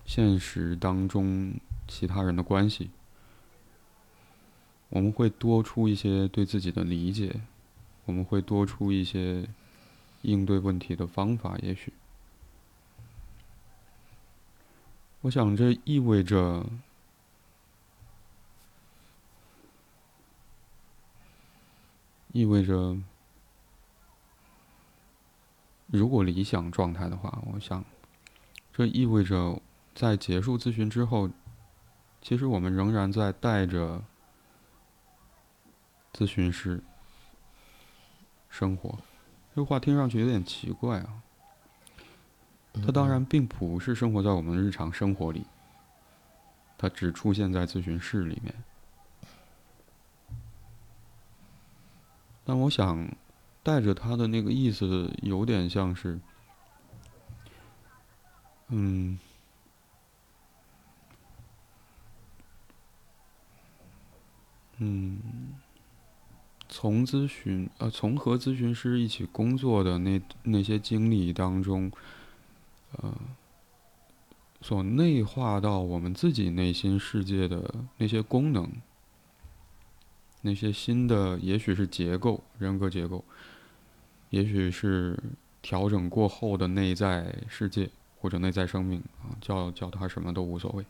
[0.06, 1.56] 现实当中
[1.88, 2.92] 其他人的关系，
[4.90, 7.42] 我们会多出一些对自己的理解，
[8.06, 9.50] 我们会多出一些
[10.22, 11.58] 应对问题的方法。
[11.64, 11.92] 也许，
[15.22, 16.64] 我想这意味着，
[22.34, 22.96] 意味着。
[25.88, 27.86] 如果理想状态的话，我想，
[28.74, 29.62] 这意味着
[29.94, 31.30] 在结束咨询之后，
[32.22, 34.04] 其实我们仍然在带着
[36.12, 36.84] 咨询师
[38.50, 38.98] 生活。
[39.56, 41.22] 这话听上去有点奇怪啊。
[42.86, 45.46] 他当然并不是生活在我们的日常生活里，
[46.78, 48.54] 他只出现在咨询室里面。
[52.44, 53.08] 但我想。
[53.66, 56.20] 带着他的那个意思，有点像是，
[58.68, 59.18] 嗯，
[64.78, 65.20] 嗯，
[66.70, 71.92] 从咨询呃，从和咨询师一起工作的那那些经历当中，
[72.98, 73.12] 呃，
[74.62, 78.72] 所内化到我们自己内心世界的那些功能，
[80.42, 83.26] 那些新的，也许是结构，人格结构。
[84.30, 85.18] 也许是
[85.62, 90.86] 调整过后的内在世界或者内在生命啊，叫叫它什么都无所谓。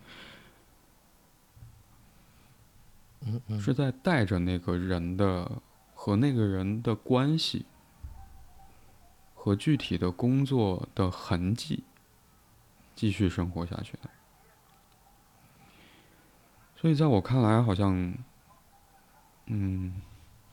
[3.21, 5.51] 嗯嗯，是在带着那个人的
[5.93, 7.65] 和那个人的关系
[9.33, 11.83] 和具体的工作的痕迹
[12.95, 14.09] 继续生活下去的。
[16.75, 18.13] 所以在我看来，好像，
[19.47, 20.01] 嗯，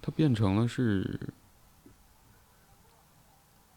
[0.00, 1.18] 它变成了是。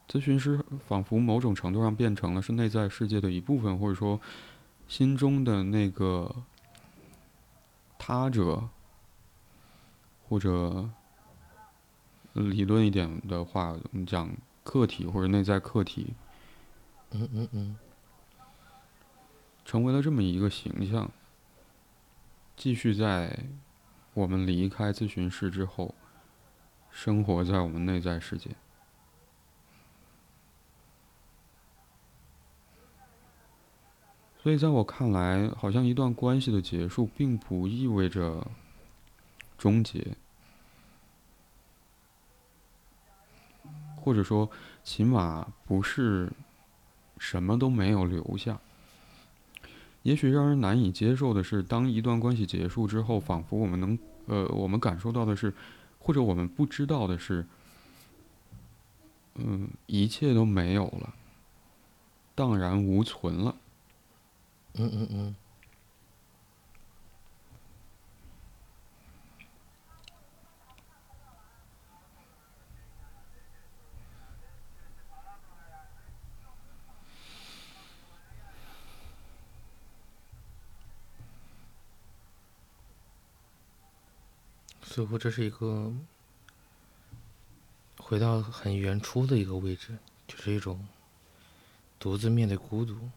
[0.07, 4.21] 咨询师仿佛某种程度上变成了是内在世界的一部分，或者说
[4.87, 6.33] 心中的那个
[7.97, 8.69] 他者，
[10.29, 10.87] 或者
[12.33, 14.29] 理论一点的话，我们讲
[14.63, 16.13] 客体或者内在客体，
[17.11, 17.77] 嗯嗯嗯，
[19.65, 21.09] 成为了这么一个形象，
[22.55, 23.39] 继续在
[24.13, 25.95] 我们离开咨询室之后，
[26.91, 28.51] 生活在我们内在世界。
[34.45, 38.45] 所以，在我看来，好像一段关系的结束，并不意味着
[39.57, 40.15] 终结，
[43.95, 44.47] 或者说，
[44.83, 46.31] 起码不是
[47.17, 48.59] 什么都没有留下。
[50.03, 55.51] 也许让人难以接受的是，当一段关系结束之后，仿佛我们能，呃，我们感受到的是，
[55.97, 57.43] 或者我们不知道的是，
[59.33, 61.15] 嗯，一切都没有了，
[62.35, 63.55] 荡然无存了。
[64.77, 65.35] 嗯嗯嗯，
[84.83, 85.89] 似乎这是一个
[87.97, 89.97] 回到很原初的一个位置，
[90.27, 90.85] 就是一种
[91.97, 93.09] 独自面对孤独。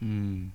[0.00, 0.52] 嗯，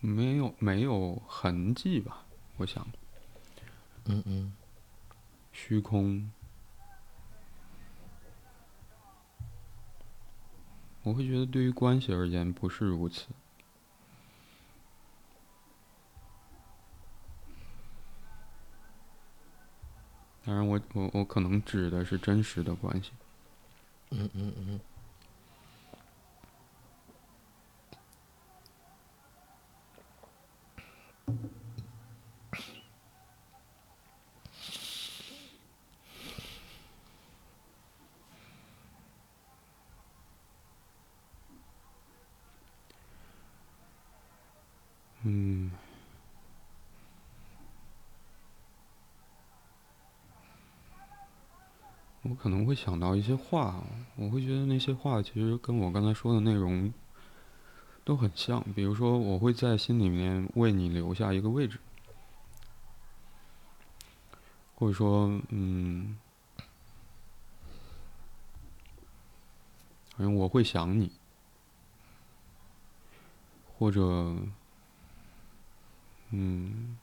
[0.00, 2.24] 没有没有痕迹吧？
[2.58, 2.86] 我想，
[4.04, 4.52] 嗯嗯，
[5.52, 6.30] 虚空，
[11.02, 13.28] 我会觉得对于关系而言不是如此。
[20.44, 23.12] 当然，我我我可能指的是真实的关系。
[24.10, 24.64] 嗯嗯嗯。
[24.68, 24.80] 嗯。
[52.42, 53.84] 可能会想到一些话，
[54.16, 56.92] 我会觉得那些话其实跟我刚才说的内容
[58.02, 58.60] 都很像。
[58.74, 61.78] 比如说，我会在心里面为你留下一个位置，
[64.74, 66.18] 或者说，嗯，
[70.16, 71.12] 反正我会想你，
[73.78, 74.36] 或者，
[76.30, 76.98] 嗯，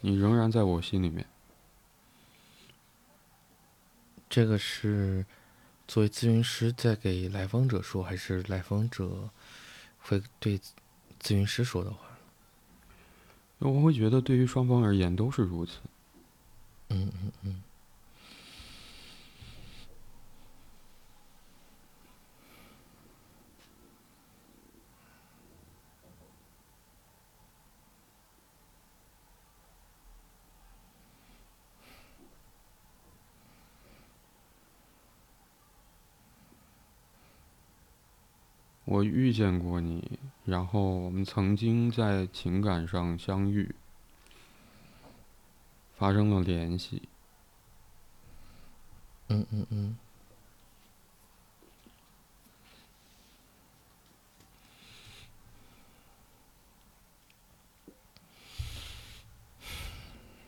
[0.00, 1.24] 你仍然在我心里面。
[4.36, 5.24] 这个是
[5.88, 9.30] 作为咨询师在给来访者说，还是来访者
[9.98, 12.00] 会对咨询师说的话？
[13.60, 15.78] 我会觉得，对于双方而言都是如此。
[16.90, 17.62] 嗯嗯嗯。
[38.86, 43.74] 我遇见过你，然后我们曾经在情感上相遇，
[45.96, 47.02] 发生了联系。
[49.26, 49.98] 嗯嗯嗯。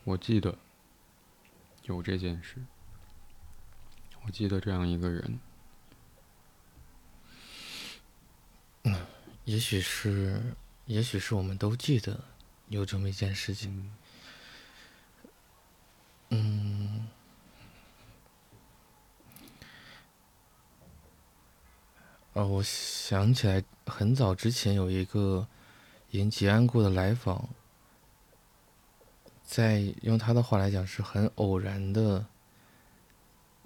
[0.05, 0.57] 我记得
[1.83, 2.63] 有这件事，
[4.25, 5.41] 我记得这样一个人。
[9.49, 10.39] 也许是，
[10.85, 12.23] 也许是我们都记得
[12.67, 13.91] 有这么一件事情。
[16.29, 17.07] 嗯，
[22.33, 25.47] 哦，我想起来，很早之前有一个
[26.11, 27.49] 已经结案过的来访，
[29.43, 32.23] 在用他的话来讲，是很偶然的，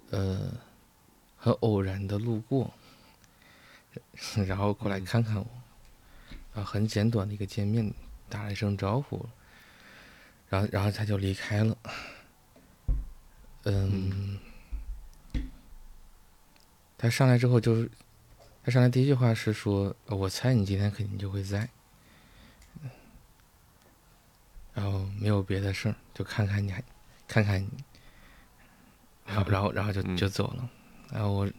[0.08, 0.50] 呃，
[1.36, 2.72] 很偶然的路过，
[4.48, 5.46] 然后过来看看我。
[6.54, 7.92] 啊，很简短的一个见面，
[8.28, 9.28] 打了一声招呼，
[10.48, 11.76] 然后，然后他就离开了。
[13.64, 14.38] 嗯，
[16.96, 17.90] 他上来之后就是，
[18.62, 21.68] 他上来第一句话是说：“我猜你今天肯定就会在。”
[24.74, 26.82] 然后没有别的事儿，就看看你，还
[27.26, 27.68] 看看你，
[29.26, 30.70] 然后，然后，然后就就走了。
[31.10, 31.50] 然后我，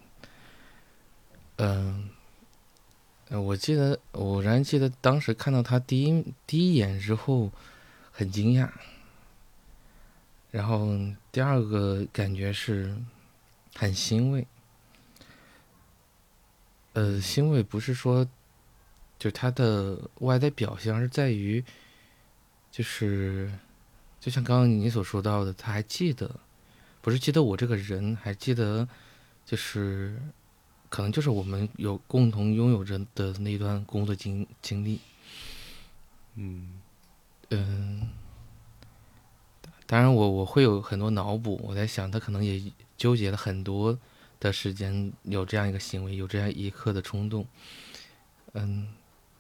[1.58, 2.10] 嗯。
[3.42, 7.52] 我记得，我然记得当时看到他第一第一眼之后，
[8.12, 8.70] 很惊讶。
[10.52, 10.98] 然后
[11.32, 12.96] 第二个感觉是，
[13.76, 14.48] 很欣慰。
[16.94, 18.28] 呃，欣慰不是说，
[19.20, 21.64] 就他的外在表现，而是在于，
[22.72, 23.52] 就是，
[24.20, 26.40] 就像刚刚你所说到的，他还记得，
[27.02, 28.88] 不是记得我这个人，还记得，
[29.46, 30.22] 就是。
[30.96, 35.02] 可能就是我们有共同拥有着的那段工作经经历，
[36.36, 36.80] 嗯。
[37.50, 38.10] 嗯，
[39.86, 44.00] 当然我我会有很多脑补，我在想他可能也纠结了很多
[44.39, 47.46] 的时间，有这样一个行为，有这样一刻的冲动，
[48.54, 48.93] 嗯，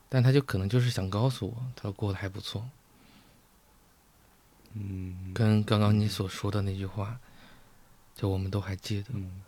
[0.09, 2.69] 但他就可能就是想告诉我，他过得还不错，
[4.73, 7.17] 嗯，跟刚刚你所说的那句话，
[8.13, 9.07] 就我们都还记得。
[9.13, 9.41] 嗯，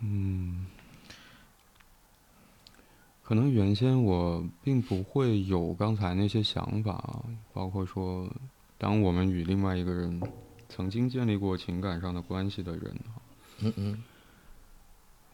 [0.00, 0.66] 嗯。
[3.22, 7.22] 可能原先我并不会有刚才那些想法，
[7.52, 8.26] 包括说，
[8.78, 10.18] 当我们与另外一个人
[10.70, 12.96] 曾经建立过情感上的关系的人，
[13.58, 14.04] 嗯嗯，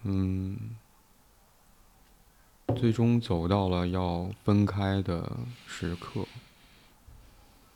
[0.03, 0.59] 嗯，
[2.75, 5.39] 最终走到了要分开的
[5.69, 6.27] 时刻，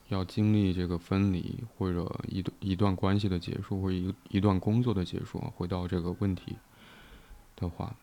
[0.09, 6.57] 要经历这个分离，或者一一段关系的结束，或者一一段工作的结束，回到这个问题
[7.59, 7.96] 的话，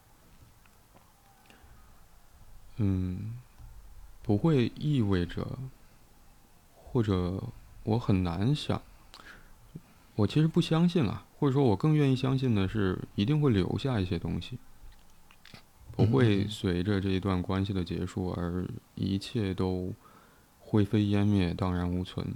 [2.75, 3.39] 嗯，
[4.21, 5.57] 不会意味着，
[6.75, 7.41] 或者
[7.83, 8.81] 我很难想，
[10.15, 14.59] 我其实不相信啊，或者说我更愿意相信的是，一定会留下一些东西。
[15.91, 19.93] 不会随着这一段关系的结束而一切都
[20.59, 22.35] 灰飞烟灭、荡然无存。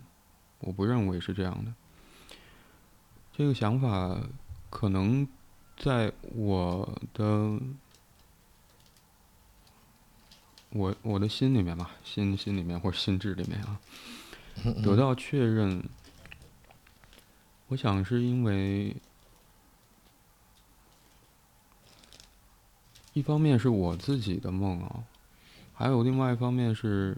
[0.59, 1.73] 我不认为是这样的。
[3.33, 4.17] 这个想法
[4.69, 5.27] 可能
[5.79, 7.59] 在我的
[10.69, 13.79] 我我的心里面吧，心心里面或者心智里面啊，
[14.83, 15.83] 得到确认。
[17.69, 18.95] 我想是因为。
[23.13, 25.03] 一方面是我自己的梦啊，
[25.73, 27.17] 还有另外一方面是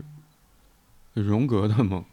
[1.14, 2.04] 荣格的梦。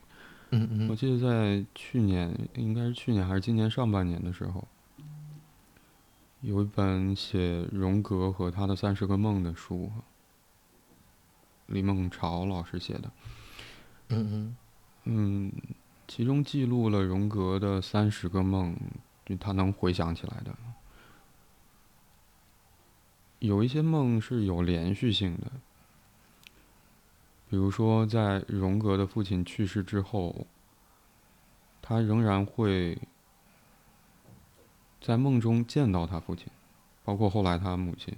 [0.50, 0.88] 嗯嗯。
[0.90, 4.66] 我记得在去年，应该是去年还是今年上半年的时候，
[6.40, 9.90] 有一本写荣格和他的三十个梦的书，
[11.66, 13.10] 李梦潮老师写的。
[14.08, 14.56] 嗯嗯。
[15.04, 15.52] 嗯，
[16.06, 18.76] 其中记录了荣格的三十个梦，
[19.24, 20.54] 就他能回想起来的。
[23.40, 25.50] 有一些梦是有连续性的，
[27.48, 30.46] 比如说在荣格的父亲去世之后，
[31.80, 32.98] 他仍然会
[35.00, 36.46] 在梦中见到他父亲，
[37.04, 38.14] 包括后来他母亲。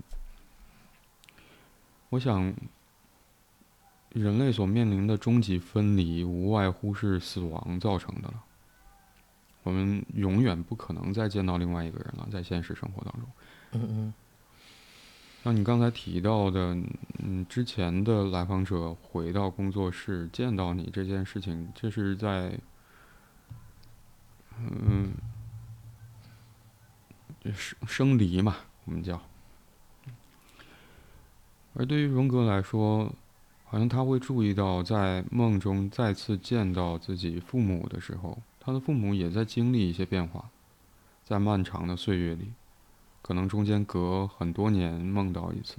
[2.09, 2.53] 我想，
[4.11, 8.43] 人类所面临的终极分离，无外乎是死亡造成的了。
[9.63, 13.29] 我们永远不可能再见到另外一个人了，在现实生活当中。
[13.73, 14.15] 嗯嗯。
[15.45, 16.77] 像你刚才提到的，
[17.19, 22.59] 嗯，之前的来访者回到工作室见到你这件事情，这是在，
[24.59, 25.13] 嗯，
[27.45, 29.21] 生生离嘛，我们叫。
[31.75, 33.15] 而对于荣格来说，
[33.65, 40.51] 好像他会注意到，在梦中再次见到自己父母的时候，他的父母也在经历一些变化，
[41.25, 42.53] 在漫长的岁月里。
[43.23, 45.77] 可能中间隔很多年梦到一次。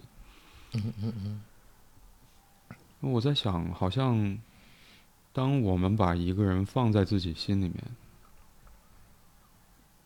[0.74, 1.42] 嗯嗯嗯。
[3.02, 4.38] 我在想，好像
[5.34, 7.84] 当我们把一个人放在自己心里面，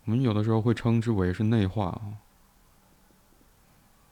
[0.06, 2.18] 我们有的时候会称之为是内化啊。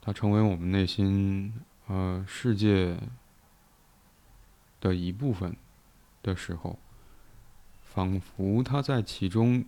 [0.02, 1.54] 它成为我们内心
[1.88, 3.00] 呃世界
[4.82, 5.56] 的一部分
[6.22, 6.78] 的时候，
[7.82, 9.66] 仿佛它在其中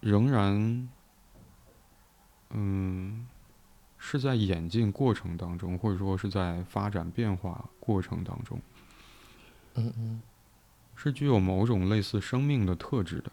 [0.00, 0.88] 仍然。
[2.52, 3.28] 嗯，
[3.96, 8.60] 是在演进过程当中，或者说是在发展变化过程当中，
[9.74, 10.20] 嗯嗯，
[10.96, 13.30] 是具有某种类似生命的特质的。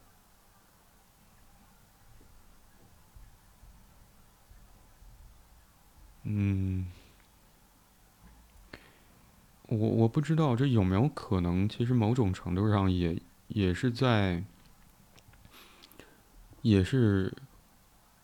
[6.30, 6.88] 嗯，
[9.68, 14.44] 我我不知道这有没有可能，其实某种程度上也也是在，
[16.62, 17.34] 也是。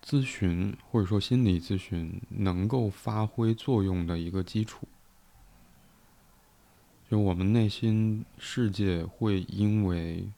[0.05, 4.85] 咨询或者说心理咨询能够发挥作用的一个基础，
[7.09, 10.29] 就我们内心世界会因为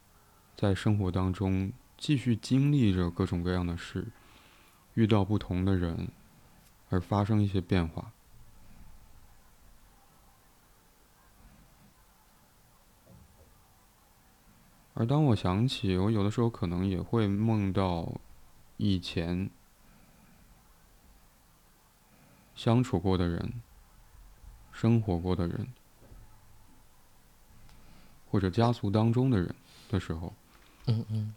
[0.55, 4.05] 在生活当中继续经历着各种各样的事，
[4.93, 6.09] 遇到不同的人，
[6.95, 8.11] 而发生一些变化。
[14.93, 18.09] 而当我想起，我有的时候可能也会梦到。
[18.77, 19.49] 以前
[22.55, 23.61] 相处过的人、
[24.73, 25.65] 生活过的人，
[28.29, 29.55] 或者家族当中的人
[29.87, 30.33] 的时候，
[30.87, 31.33] 嗯，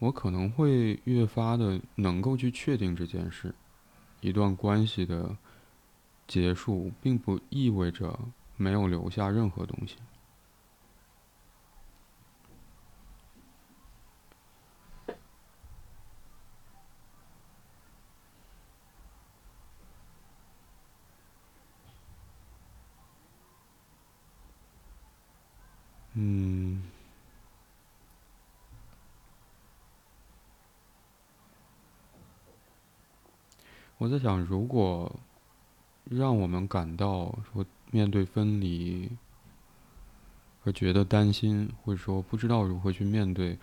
[0.00, 3.54] 我可能会越发的能够去确定这件事：
[4.20, 5.36] 一段关系的
[6.26, 8.18] 结束，并不意味着
[8.56, 9.96] 没有留下任何东西。
[26.14, 26.79] 嗯，
[34.00, 35.14] 我在想，如果
[36.04, 39.10] 让我们感到说面对分离
[40.64, 43.58] 而觉得担心，或者说不知道如何去面对，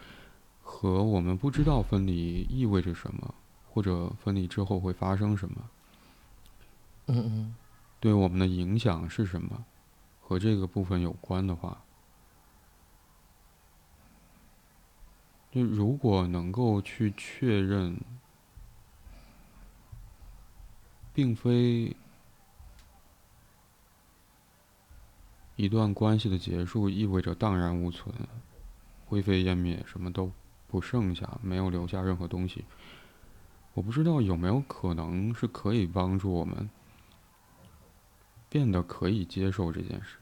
[0.61, 3.33] 和我们不知道分离意味着什么，
[3.73, 5.55] 或者分离之后会发生什么，
[7.07, 7.55] 嗯嗯，
[7.99, 9.65] 对我们的影响是什么，
[10.21, 11.81] 和这个部分有关的话，
[15.51, 17.99] 就如果能够去确认，
[21.17, 21.95] 并非
[25.55, 28.13] 一段关系的结束意味着荡然无存、
[29.07, 30.31] 灰飞烟灭，什么都
[30.67, 32.65] 不剩下，没有留下任何东西。
[33.73, 36.69] 我不知道有没有可能是可以帮助我们
[38.47, 40.19] 变得可以接受这件事，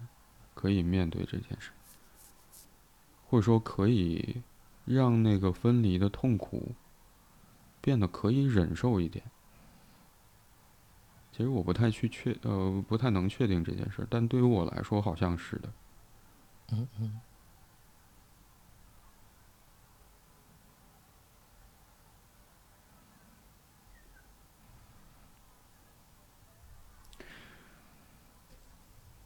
[0.53, 1.71] 可以面对这件事，
[3.27, 4.41] 或者说可以
[4.85, 6.71] 让那个分离的痛苦
[7.81, 9.25] 变得可以忍受一点。
[11.36, 15.69] 其实我不太去确呃不太能确定这件事，但对于我来说好像是的。
[16.71, 17.19] 嗯嗯。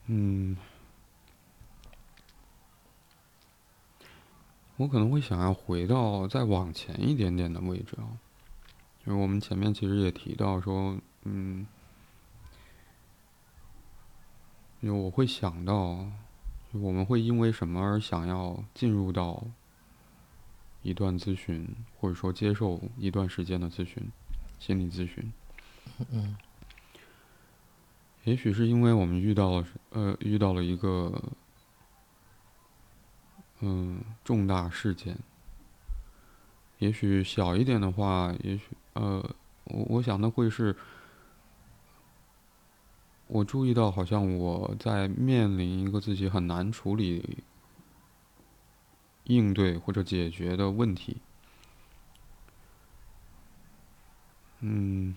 [0.08, 0.58] 嗯，
[4.78, 8.18] 我可能会想要回到再往前一点点的位置啊，
[9.06, 11.68] 就是我们前面其实也提到说，嗯，
[14.82, 16.06] 因为我会想到，
[16.72, 19.44] 我们会因为什么而想要进入到
[20.82, 21.68] 一段咨询，
[22.00, 24.04] 或者说接受一段时间的咨询，
[24.60, 25.32] 心理咨询。
[26.12, 26.38] 嗯。
[28.26, 31.24] 也许是因为我们遇到了呃遇到了一个
[33.62, 35.18] 嗯重大事件，
[36.80, 39.24] 也许小一点的话，也许呃
[39.64, 40.76] 我我想那会是，
[43.30, 47.38] 我注意到好像我在面临一个自己很难处理、
[49.26, 51.18] 应对或者解决的问题，
[54.62, 55.16] 嗯。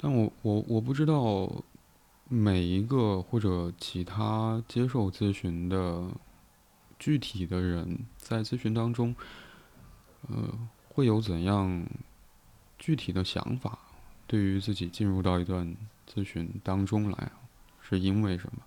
[0.00, 1.50] 但我我我不知道
[2.28, 6.08] 每一个或者其他接受咨询的
[7.00, 9.14] 具体的人在咨询当中，
[10.28, 10.56] 呃，
[10.98, 11.86] 会有怎样
[12.76, 13.78] 具体的想法？
[14.26, 15.76] 对于自己进入到一段
[16.12, 17.30] 咨询当中来，
[17.80, 18.64] 是因为什么？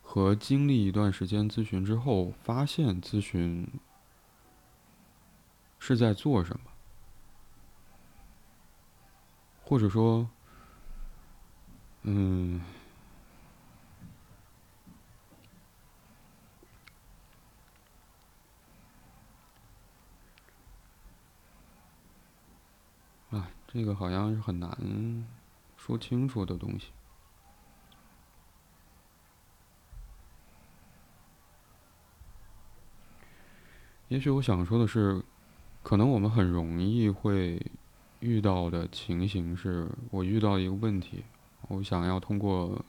[0.00, 3.66] 和经历一段时间咨询之后，发现咨询
[5.80, 6.70] 是在做什么？
[9.64, 10.28] 或者说，
[12.02, 12.60] 嗯，
[23.30, 25.26] 啊，这个好像是很难
[25.76, 26.88] 说清楚的东西。
[34.08, 35.22] 也许我想说的是，
[35.82, 37.60] 可能我们很容易会。
[38.20, 41.24] 遇到的情形是我遇到一个问题，
[41.66, 42.84] 我想要通过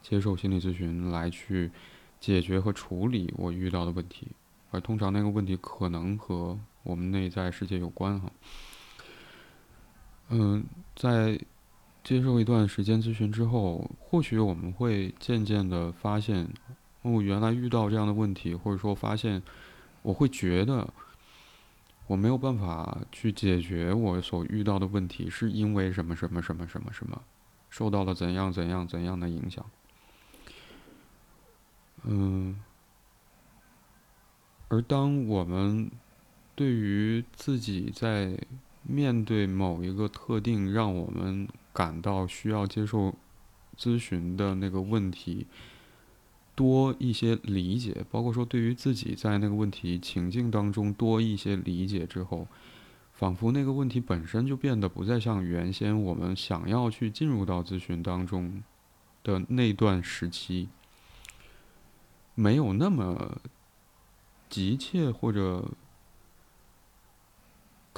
[0.00, 1.72] 接受心理咨询来去
[2.20, 4.28] 解决和处理我遇到的问题，
[4.70, 8.30] 而通常那个问题可能和我们内在世界有关哈。
[10.28, 10.64] 嗯，
[10.94, 11.40] 在
[12.04, 16.48] 接受一段时间咨询之后，或许我们会渐渐的发现，
[17.02, 19.42] 哦，原来遇到这样的问题，或者说发现，
[20.02, 20.88] 我会觉得。
[22.06, 27.20] 我没有办法去解决我所遇到的问题，是因为什么什么什么什么什么，
[27.68, 29.62] 受到了怎样怎样怎样的影响。
[32.04, 32.58] 嗯，
[34.68, 35.90] 而当我们
[36.54, 38.40] 对于自己在
[38.90, 43.14] 面对某一个特定让我们感到需要接受
[43.76, 45.46] 咨询的那个问题，
[46.54, 52.48] 多一些理解，包括说对于自己在那个问题情境当中多一些理解之后，
[53.12, 58.62] 仿佛那个问题本身就变得不再像原先我们想要去进入到咨询当中
[59.22, 60.68] 的那段时期，
[62.34, 63.38] 没有那么
[64.48, 65.68] 急切或者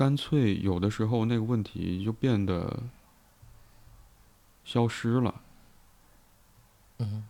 [0.00, 2.84] 干脆，有的时候那个问题就变得
[4.64, 5.42] 消失了。
[6.96, 7.26] 嗯。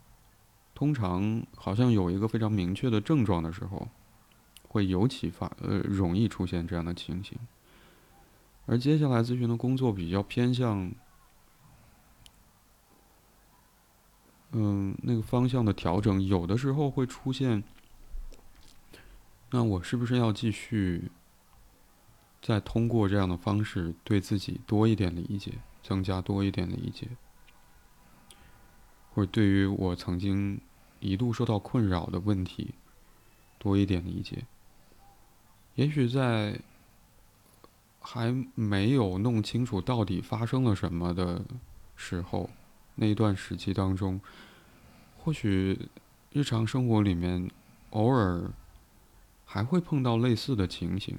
[0.72, 3.88] 通常好像有一个非常明确的症状的时候，
[4.68, 7.36] 会尤其发呃容易出现这样的情形。
[8.66, 10.92] 而接下来咨询的工作比较偏向，
[14.52, 17.64] 嗯，那个方向的调整，有的时候会出现。
[19.50, 21.10] 那我是不是要继续
[22.40, 27.08] 再通过这样的方式对自己多一点理解，增加多一点理解，
[29.14, 30.60] 或者对于我曾经。
[31.02, 32.74] 一度受到困扰的问题，
[33.58, 34.44] 多一点理解。
[35.74, 36.60] 也许在
[38.00, 41.42] 还没有弄清楚到底发生了什么的
[41.96, 42.50] 时候，
[42.96, 44.20] 那一段时期当中，
[45.16, 45.88] 或许
[46.32, 47.50] 日常生活里面
[47.92, 48.50] 偶尔
[49.46, 51.18] 还会碰到类似的情形。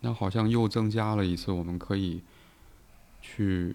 [0.00, 2.22] 那好像又增加了一次我们可以
[3.20, 3.74] 去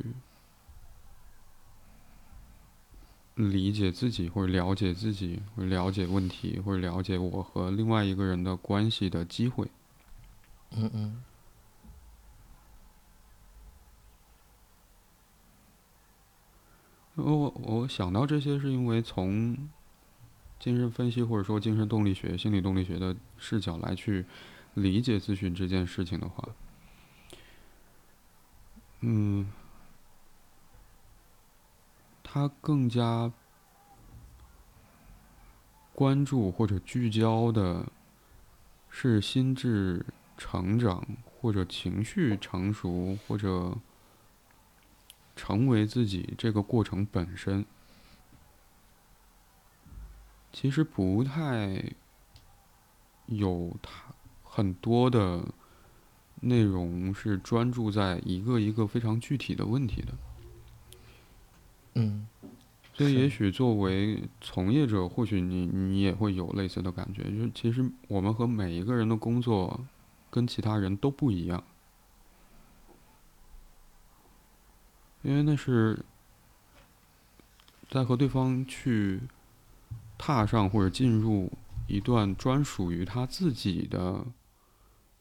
[3.35, 9.67] 理解自己，或者了解自己，或者了解问题，或者了解我和另外一个人的关系的机会。
[10.71, 11.23] 嗯嗯。
[17.15, 19.55] 我我想到这些，是因为从
[20.59, 24.25] 精神分析或者说精神动力学、心理动力学的视角来去
[24.73, 26.49] 理解咨询这件事情的话，
[29.01, 29.51] 嗯，
[32.23, 33.31] 他更加
[35.93, 37.85] 关注或者聚焦的
[38.89, 40.05] 是心智
[40.37, 43.77] 成长或者情绪成熟或者。
[45.35, 47.65] 成为自己这个过程本身，
[50.51, 51.91] 其实不太
[53.25, 54.12] 有他
[54.55, 55.43] 很多的
[56.41, 60.13] 内容是专注在一个一个非常具体的问题的。
[61.95, 62.27] 嗯，
[62.93, 69.83] 所以也许作为从业者，或许你你也会有类似的感觉，就是其实我们和每一个人的工作
[70.29, 71.63] 跟其他人都不一样。
[75.23, 76.05] 因为那是
[77.89, 79.21] 在和对方去
[80.15, 81.51] 踏上或者进入
[81.87, 84.25] 一段专属于他自己的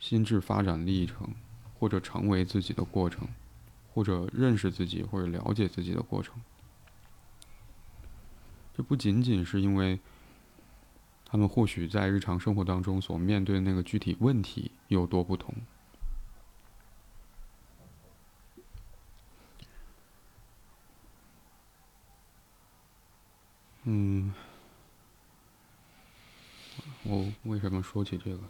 [0.02, 1.32] 心智发展历程，
[1.78, 3.28] 或者成为自己的过程，
[3.94, 6.42] 或者认识自己或者了解自己的过程。
[8.76, 10.00] 这不仅仅是因为
[11.24, 15.54] 他们或许在日常生活当中所面对的那个具体问题有多不同。
[23.84, 24.34] 嗯，
[27.04, 28.40] 我为什么说起这个？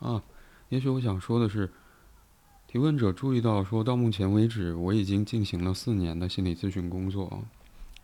[0.00, 0.22] 啊，
[0.70, 1.70] 也许我想说的是，
[2.66, 7.44] 提问者注意到，说到目前为止，我已经进行了四年的心理咨询工作，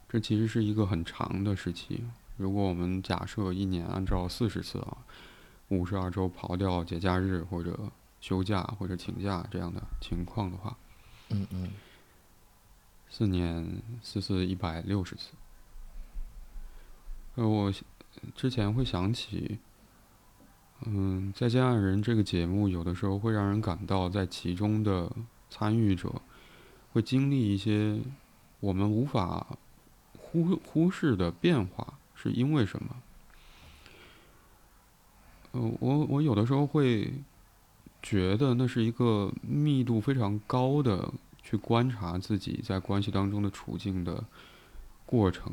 [0.09, 2.05] 这其实是一个很长的时期。
[2.37, 4.99] 如果我们假设一年按照四十次啊，
[5.69, 7.91] 五十二周刨掉节假日或者。
[8.19, 10.77] 休假或者请假这样的情况的话，
[11.29, 11.71] 嗯嗯，
[13.09, 15.35] 四年四四一百六十次。
[17.37, 17.73] 呃，我
[18.35, 19.59] 之前会想起，
[20.85, 25.11] 嗯，在《见爱人》这个节目，有的时候会让人感到，在其中的
[25.49, 26.13] 参与者
[26.93, 27.99] 会经历一些
[28.61, 29.59] 我们无法
[30.19, 32.97] 忽忽视的变化，是因为什么？
[35.53, 37.13] 呃，我我有的时候会。
[38.03, 41.13] 觉得那是一个密度非常高的
[41.43, 44.23] 去观察自己在关系当中的处境的
[45.05, 45.53] 过程。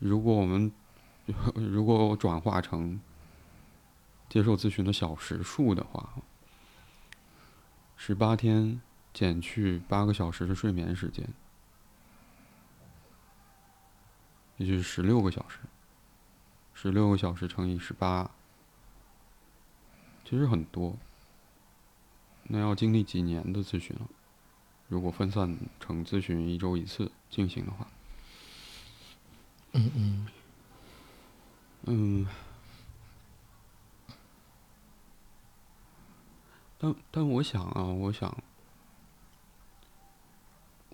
[0.00, 0.72] 如果我们
[1.54, 2.98] 如果转化成
[4.32, 6.22] 接受咨询的小时数的话，
[7.98, 8.80] 十八天
[9.12, 11.28] 减去八个小时的睡眠时间，
[14.56, 15.58] 也就是十六个小时。
[16.72, 18.30] 十六个小时乘以十八，
[20.24, 20.96] 其实很多。
[22.44, 24.08] 那要经历几年的咨询了？
[24.88, 27.86] 如果分散成咨询一周一次进行的话，
[29.72, 30.26] 嗯嗯
[31.84, 32.26] 嗯，
[36.82, 38.36] 但但我想啊，我想，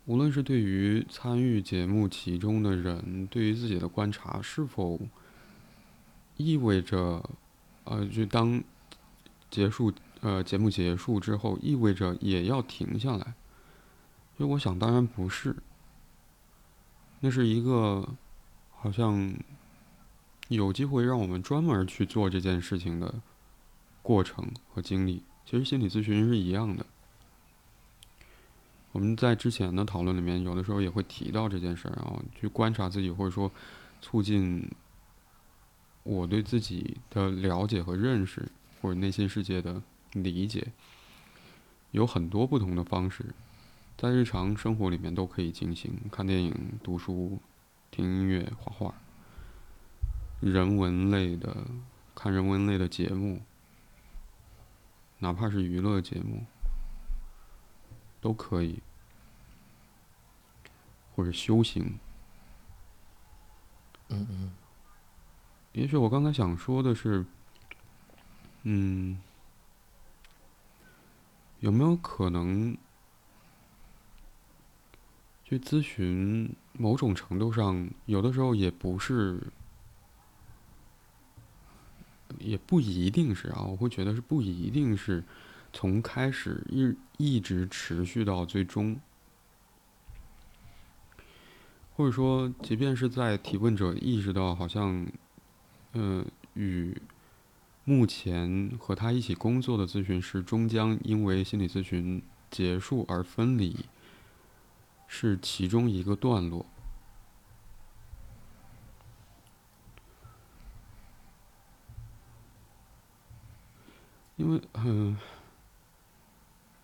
[0.05, 5.01] 无论是对于参与节目其中的人，对于自己的观察，是否
[6.37, 7.25] 意味着，
[7.85, 8.63] 呃，就当
[9.51, 9.91] 结束。
[10.21, 13.35] 呃，节目结束之后，意味着也要停下来。
[14.37, 15.55] 所以我想，当然不是。
[17.21, 18.17] 那是一个
[18.73, 19.33] 好像
[20.49, 23.23] 有机会让我们专门去做这件事情的
[24.03, 25.23] 过程和经历。
[25.49, 26.85] 其实心理咨询是一样的。
[28.93, 33.51] 我们在之前的讨论里面，有的时候也会提到这件事儿，然后去观察自己，或者说
[34.03, 34.71] 促进
[36.03, 38.47] 我对自己的了解和认识，
[38.83, 39.83] 或者内心世界的。
[40.13, 40.69] 理解
[41.93, 43.35] 有很多不同的方式，
[43.97, 45.93] 在日常生活里面都可以进行。
[46.11, 47.39] 看电影、读书、
[47.91, 48.95] 听音乐、画画，
[50.41, 51.67] 人文类的，
[52.15, 53.43] 看人文类的节目，
[55.19, 56.45] 哪怕是娱乐节目，
[58.21, 58.81] 都可以，
[61.15, 61.99] 或者修行。
[64.09, 64.53] 嗯嗯。
[65.73, 67.25] 也许我刚才想说的是，
[68.63, 69.21] 嗯，
[71.61, 72.77] 有没有可能
[75.45, 76.55] 去咨询？
[76.73, 79.43] 某种程度上，有的时候也不是，
[82.39, 83.63] 也不一定是啊。
[83.63, 85.23] 我会觉得是不一定是
[85.73, 88.99] 从开始一一直持续到最终。
[91.95, 95.05] 或者说，即便是在提问者意识到好像，
[95.95, 96.25] 嗯，
[96.55, 96.97] 与
[97.85, 102.23] 目前和他一起工作的咨询师终将因为心理咨询
[102.53, 103.75] 结束而分离，
[105.09, 106.65] 是其中一个段落。
[114.39, 115.19] 因为，嗯，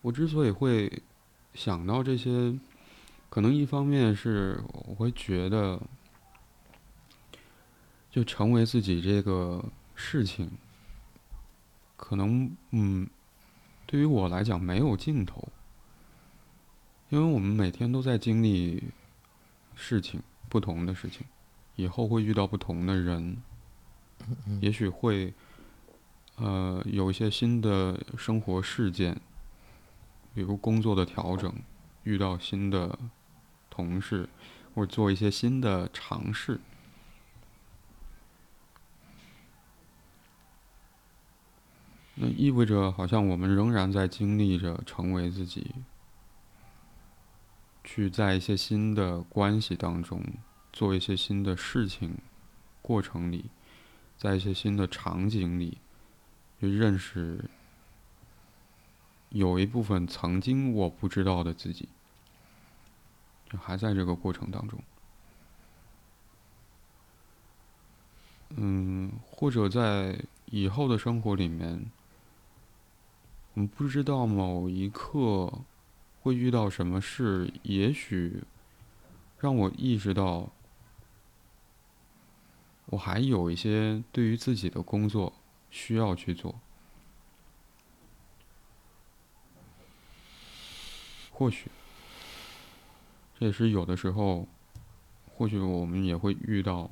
[0.02, 1.02] 我之所以会
[1.54, 2.54] 想到这些。
[3.30, 5.82] 可能一方面是我会觉得，
[8.08, 9.64] 就成为自己这个
[9.96, 10.48] 事情，
[11.96, 13.10] 可能嗯，
[13.86, 15.48] 对于我来讲没有尽头，
[17.08, 18.84] 因为我们每天都在经历
[19.74, 21.26] 事情，不同的事情，
[21.74, 23.36] 以后会遇到不同的人，
[24.60, 25.34] 也许会
[26.36, 29.20] 呃有一些新的生活事件，
[30.34, 31.52] 比如工作的调整，
[32.02, 32.98] 遇到新的。
[33.76, 34.28] 同事，
[34.72, 36.60] 或者做一些新的尝试，
[42.14, 45.74] 那意味着好像我们仍然在经历着成为自己，
[47.82, 50.22] 去在一些新的关系当中
[50.72, 52.18] 做一些新的事情
[52.80, 53.46] 过程里，
[54.16, 55.78] 在一些新的场景里
[56.60, 57.48] 去认识
[59.30, 61.88] 有一部分曾经我不知道的自己。
[63.60, 64.82] 还在这个过程当中，
[68.56, 71.88] 嗯，或者在以后的生活里面，
[73.52, 75.52] 我们不知道某一刻
[76.20, 78.42] 会遇到什么事，也许
[79.38, 80.50] 让我意识到，
[82.86, 85.32] 我还有一些对于自己的工作
[85.74, 86.60] 需要去做，
[91.32, 91.68] 或许。
[93.36, 94.46] 这也是有的时候，
[95.36, 96.88] 或许我们也会遇到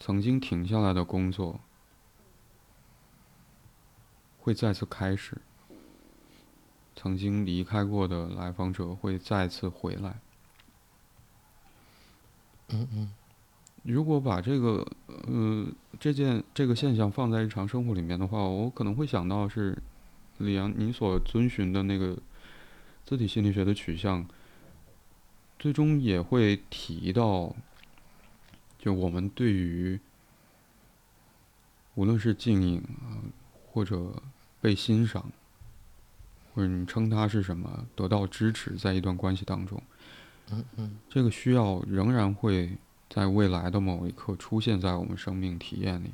[0.00, 1.60] 曾经停下来的工作，
[4.40, 5.36] 会再次开始；
[6.96, 10.18] 曾经离开过的来访者会再次回来。
[12.68, 13.14] 嗯嗯。
[13.84, 15.66] 如果把这个呃
[15.98, 19.76] 这件这个现象放在日常生活里面的话，我可能会想到是。
[20.38, 22.18] 李阳，你所遵循的那个
[23.06, 24.26] 自体心理学的取向，
[25.60, 27.54] 最终也会提到，
[28.76, 30.00] 就我们对于
[31.94, 33.22] 无论是静影啊，
[33.70, 34.20] 或者
[34.60, 35.30] 被欣赏，
[36.52, 39.80] 或者你称它是什么，得到支持，在一段关系当中，
[40.50, 42.76] 嗯嗯，这个需要仍然会
[43.14, 46.12] 在未来的某一刻出现在我们生命体验里。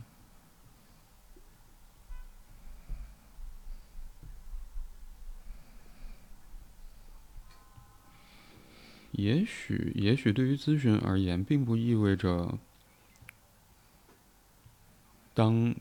[9.12, 12.58] 也许，也许对于咨询而言，并不意味着
[15.32, 15.74] 当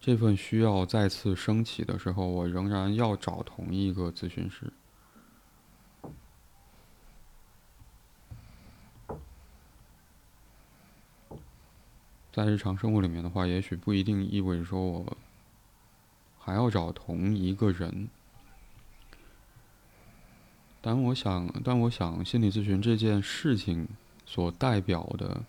[0.00, 4.72] 这份需要再次升起的时候，我仍然要找同一个咨询师。
[12.32, 15.16] 在日常生活里面的话，也许不一定意味着说我
[16.38, 18.08] 还要找同一个人。
[20.80, 23.86] 但我想，但我想，心理咨询这件事情
[24.24, 25.44] 所代表的，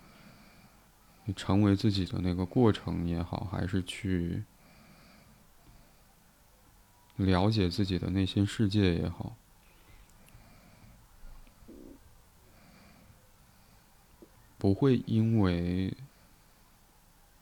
[1.36, 4.44] 成为自己的那个过程也好，还是去
[7.16, 9.36] 了解自己的内心世界也好，
[14.60, 15.92] 不会因为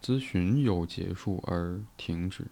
[0.02, 2.48] 咨询有结束而停止。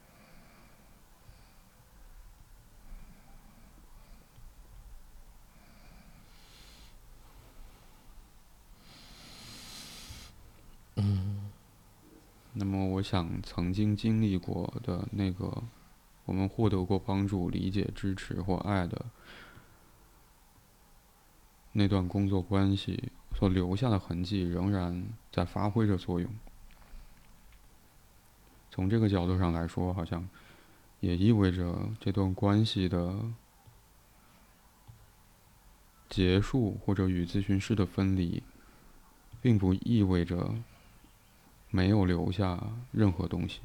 [12.53, 15.63] 那么，我想曾经经历过的那个，
[16.25, 19.05] 我们获得过帮助、理解、支持或爱的
[21.71, 26.29] 那段工作关系所留下的痕迹，仍然在发挥着作用。
[28.79, 30.25] 从这个角度上来说，好像
[31.01, 33.13] 也意味着这段关系的
[36.07, 38.41] 结束或者与咨询师的分离，
[39.41, 40.55] 并不意味着
[41.69, 42.57] 没有留下
[42.93, 43.59] 任何东西。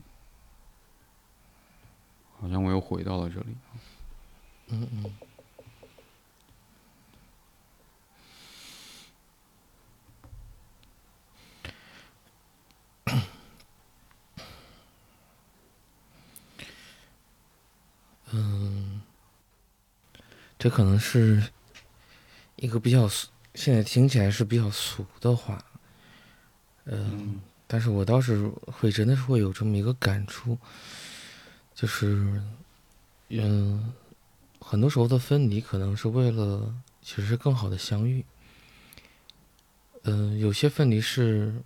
[2.40, 3.56] 好像我又回到了这里。
[4.70, 5.04] 嗯嗯。
[20.64, 21.42] 这可能是
[22.56, 25.62] 一个比较俗，现在听起来是比较俗的话。
[26.86, 30.56] 嗯，但是我倒是会真的是会有这么一个感触，
[31.74, 32.40] 就是，
[33.28, 33.92] 嗯，
[34.58, 38.24] 很多时候的分离可能是为了其实是更好的相遇。
[40.04, 41.62] 嗯，有些分离是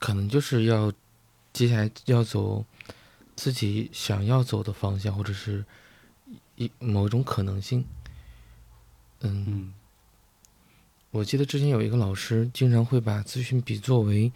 [0.00, 0.92] 可能就是要
[1.52, 2.66] 接下来要走
[3.36, 5.64] 自己想要走的方向，或者是。
[6.56, 7.84] 一某一种可能性，
[9.26, 9.72] 嗯，
[11.10, 14.30] 我记得之前有一个老师经常会把咨询比作为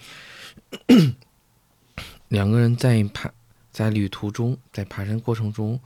[2.29, 3.31] 两个人在爬
[3.71, 5.79] 在旅途中，在爬山过程中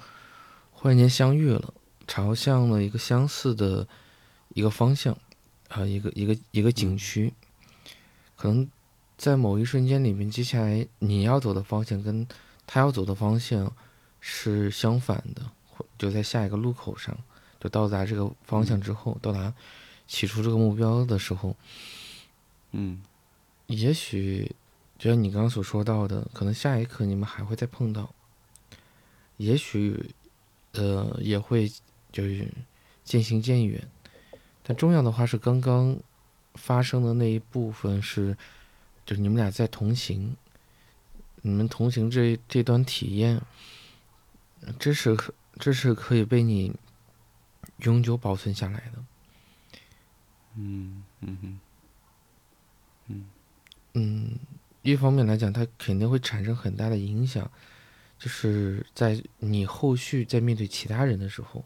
[0.71, 1.75] 忽然间相遇了，
[2.07, 3.87] 朝向了一个相似的
[4.55, 5.19] 一个方向
[5.69, 7.33] 啊，一个一个一个景区，
[8.37, 8.69] 可能
[9.19, 12.27] 在某一瞬间里面，接下来你要走的方向跟
[12.67, 13.75] 他要走的方向
[14.21, 15.43] 是相反的。
[15.99, 17.17] 就在下一个路口上，
[17.63, 19.55] 就到达这个方向之后，到达
[20.09, 21.55] 起初这个目标的时候，
[22.73, 23.01] 嗯，
[23.69, 24.51] 也许
[24.99, 28.13] 就像你刚刚所说到的，可能下一刻你们还会再碰到，
[29.37, 30.13] 也许
[30.73, 31.71] 呃也会
[32.11, 32.53] 就是
[33.05, 33.89] 渐行渐远，
[34.65, 35.97] 但重要的话是刚刚
[36.55, 38.37] 发生的那一部分是，
[39.07, 40.35] 就是你们俩在同行，
[41.43, 43.41] 你们同行这这段体验，
[44.81, 45.17] 这是。
[45.61, 46.75] 这是可以被你
[47.83, 49.05] 永久保存下来的。
[50.57, 51.61] 嗯嗯嗯
[53.09, 53.25] 嗯
[53.95, 54.39] 嗯，
[54.83, 57.51] 一方面来讲，它肯定会产生很大的影响，
[58.19, 61.65] 就是在你后续在面对其他人的时候，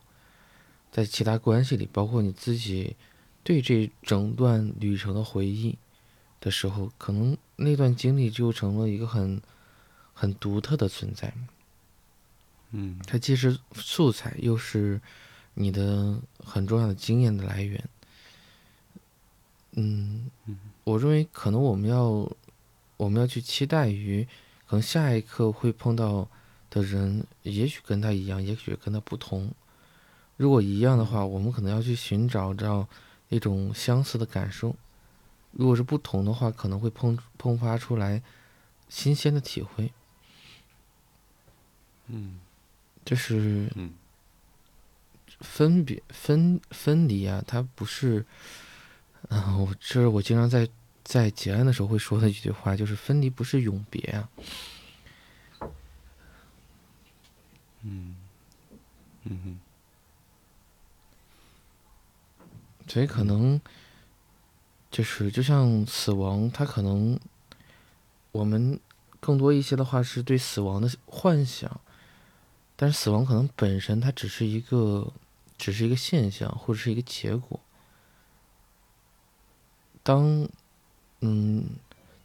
[0.90, 2.96] 在其他关系里，包括你自己
[3.42, 5.76] 对这整段旅程的回忆
[6.40, 9.40] 的时候，可能那段经历就成了一个很
[10.14, 11.32] 很独特的存在。
[12.70, 15.00] 嗯，它既是素材，又是
[15.58, 17.82] 你的很重要的经验的来源。
[19.72, 20.30] 嗯，
[20.84, 22.30] 我认为可能我们要
[22.96, 24.28] 我们要去期待于，
[24.66, 26.28] 可能下一刻会碰到
[26.68, 29.50] 的人，也许跟他一样，也许跟他不同。
[30.36, 32.86] 如果一样的话，我们可能要去寻找着
[33.30, 34.74] 一种相似的感受；
[35.52, 38.22] 如果是不同的话，可能会碰迸发出来
[38.88, 39.90] 新鲜的体会。
[42.08, 42.40] 嗯。
[43.04, 43.70] 就是
[45.40, 48.24] 分别分分离啊，它不是，
[49.28, 50.68] 嗯，我这是我经常在
[51.04, 54.28] 在结案的时候会说的一句话，就是分离不是永别啊。
[57.82, 58.16] 嗯
[59.24, 59.58] 嗯哼，
[62.88, 63.60] 所以可能
[64.90, 67.18] 就是就像死亡，它可能
[68.32, 68.80] 我们
[69.20, 71.80] 更多一些的话是对死亡的幻想。
[72.78, 75.12] 但是死亡可能本身它只是一个，
[75.58, 77.60] 只是一个现象或者是一个结果。
[80.02, 80.48] 当，
[81.20, 81.64] 嗯，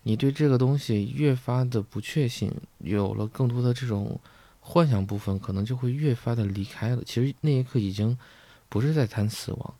[0.04, 4.20] 你对这个东西越发的不确信，有了更多的这种
[4.60, 7.04] 幻想部分，可能就会越发的离开了。
[7.04, 8.18] 其实那一刻已经
[8.70, 9.74] 不是在谈死亡，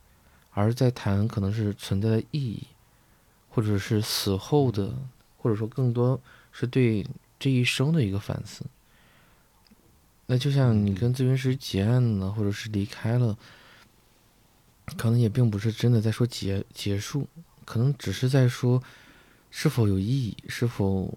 [0.52, 2.64] 而是在谈可能是存在的意义，
[3.50, 4.96] 或者是死后的，
[5.38, 6.20] 或者说更多
[6.52, 7.06] 是对
[7.40, 8.66] 这一生的一个反思。
[10.32, 13.38] 那就像你跟咨询师结案了，或者是离开了，
[14.96, 17.28] 可能也并不是真的在说结结束，
[17.66, 18.82] 可能只是在说
[19.50, 21.14] 是否有意义，是否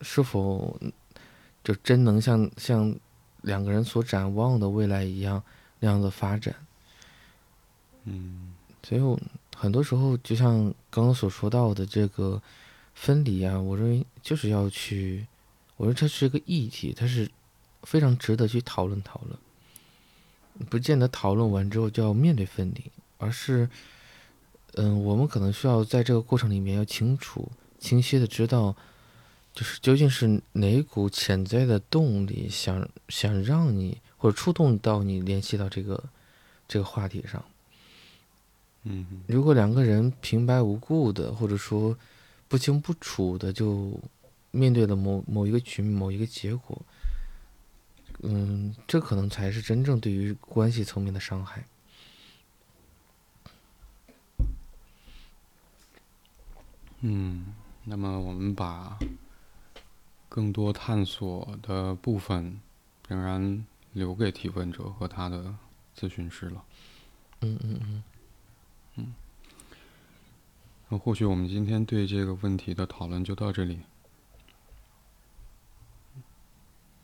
[0.00, 0.80] 是否
[1.64, 2.94] 就真能像像
[3.42, 5.42] 两个人所展望的未来一样
[5.80, 6.54] 那样的发展。
[8.04, 8.54] 嗯，
[8.84, 9.18] 所以我
[9.56, 12.40] 很多时候就像刚刚所说到的这个
[12.94, 15.26] 分离啊，我认为就是要去，
[15.76, 17.28] 我说它是一个议题，它是。
[17.82, 22.84] 非常值得去讨论讨论，不见得讨论完之后就要面对分离，
[23.18, 23.68] 而是，
[24.74, 28.76] 嗯，我们可能需要在这个过程里面要清楚、清晰的知道，
[29.54, 36.04] 就是究竟是哪一股潜在的动力，想想让你或者触动到你联系到这个
[36.68, 37.42] 这个话题上。
[38.84, 41.96] 嗯，如果两个人平白无故的，或者说
[42.48, 43.98] 不清不楚的就
[44.50, 46.80] 面对了某某一个局面、某一个结果。
[48.22, 51.64] 嗯，这可能才是真正对于关系层面的伤害。
[57.00, 57.54] 嗯，
[57.84, 58.98] 那么我们把
[60.28, 62.60] 更多探索的部分
[63.08, 63.64] 仍然
[63.94, 65.54] 留给提问者和他的
[65.96, 66.62] 咨询师了。
[67.40, 68.02] 嗯嗯嗯
[68.96, 69.14] 嗯，
[70.90, 73.80] 那或许我们今天对这个问题的讨论就到这里。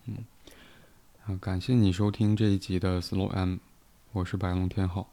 [0.05, 0.23] 嗯，
[1.27, 3.57] 啊，感谢你收听这一集的 Slow M，
[4.13, 5.09] 我是白龙天浩，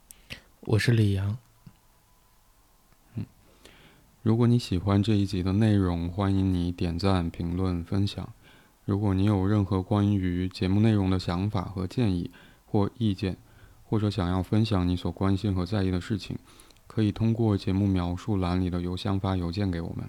[0.60, 1.36] 我是李阳。
[3.16, 3.26] 嗯，
[4.22, 8.32] 如果你喜欢这一集的内容，欢迎你点赞、评论、分享。
[8.84, 12.30] 如果你有任何关于节目内容的想法和建议
[12.64, 13.36] 或意见，
[13.82, 16.38] 或者想要分享你所关心和在意的事情，
[16.86, 20.08] 可以通过节目描述栏里的邮箱发邮件给我们。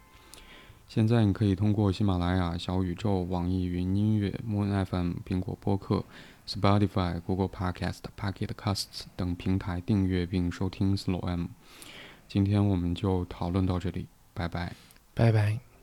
[0.88, 6.04] 现在你可以通过喜马拉雅、小宇宙、网易云音乐、Moon FM、苹果播客、
[6.48, 11.48] Spotify、Google Podcast、Pocket Casts 等平台订阅并收听 Slow M。
[12.28, 14.74] 今天我们就讨论到这里，拜拜，
[15.14, 15.75] 拜拜。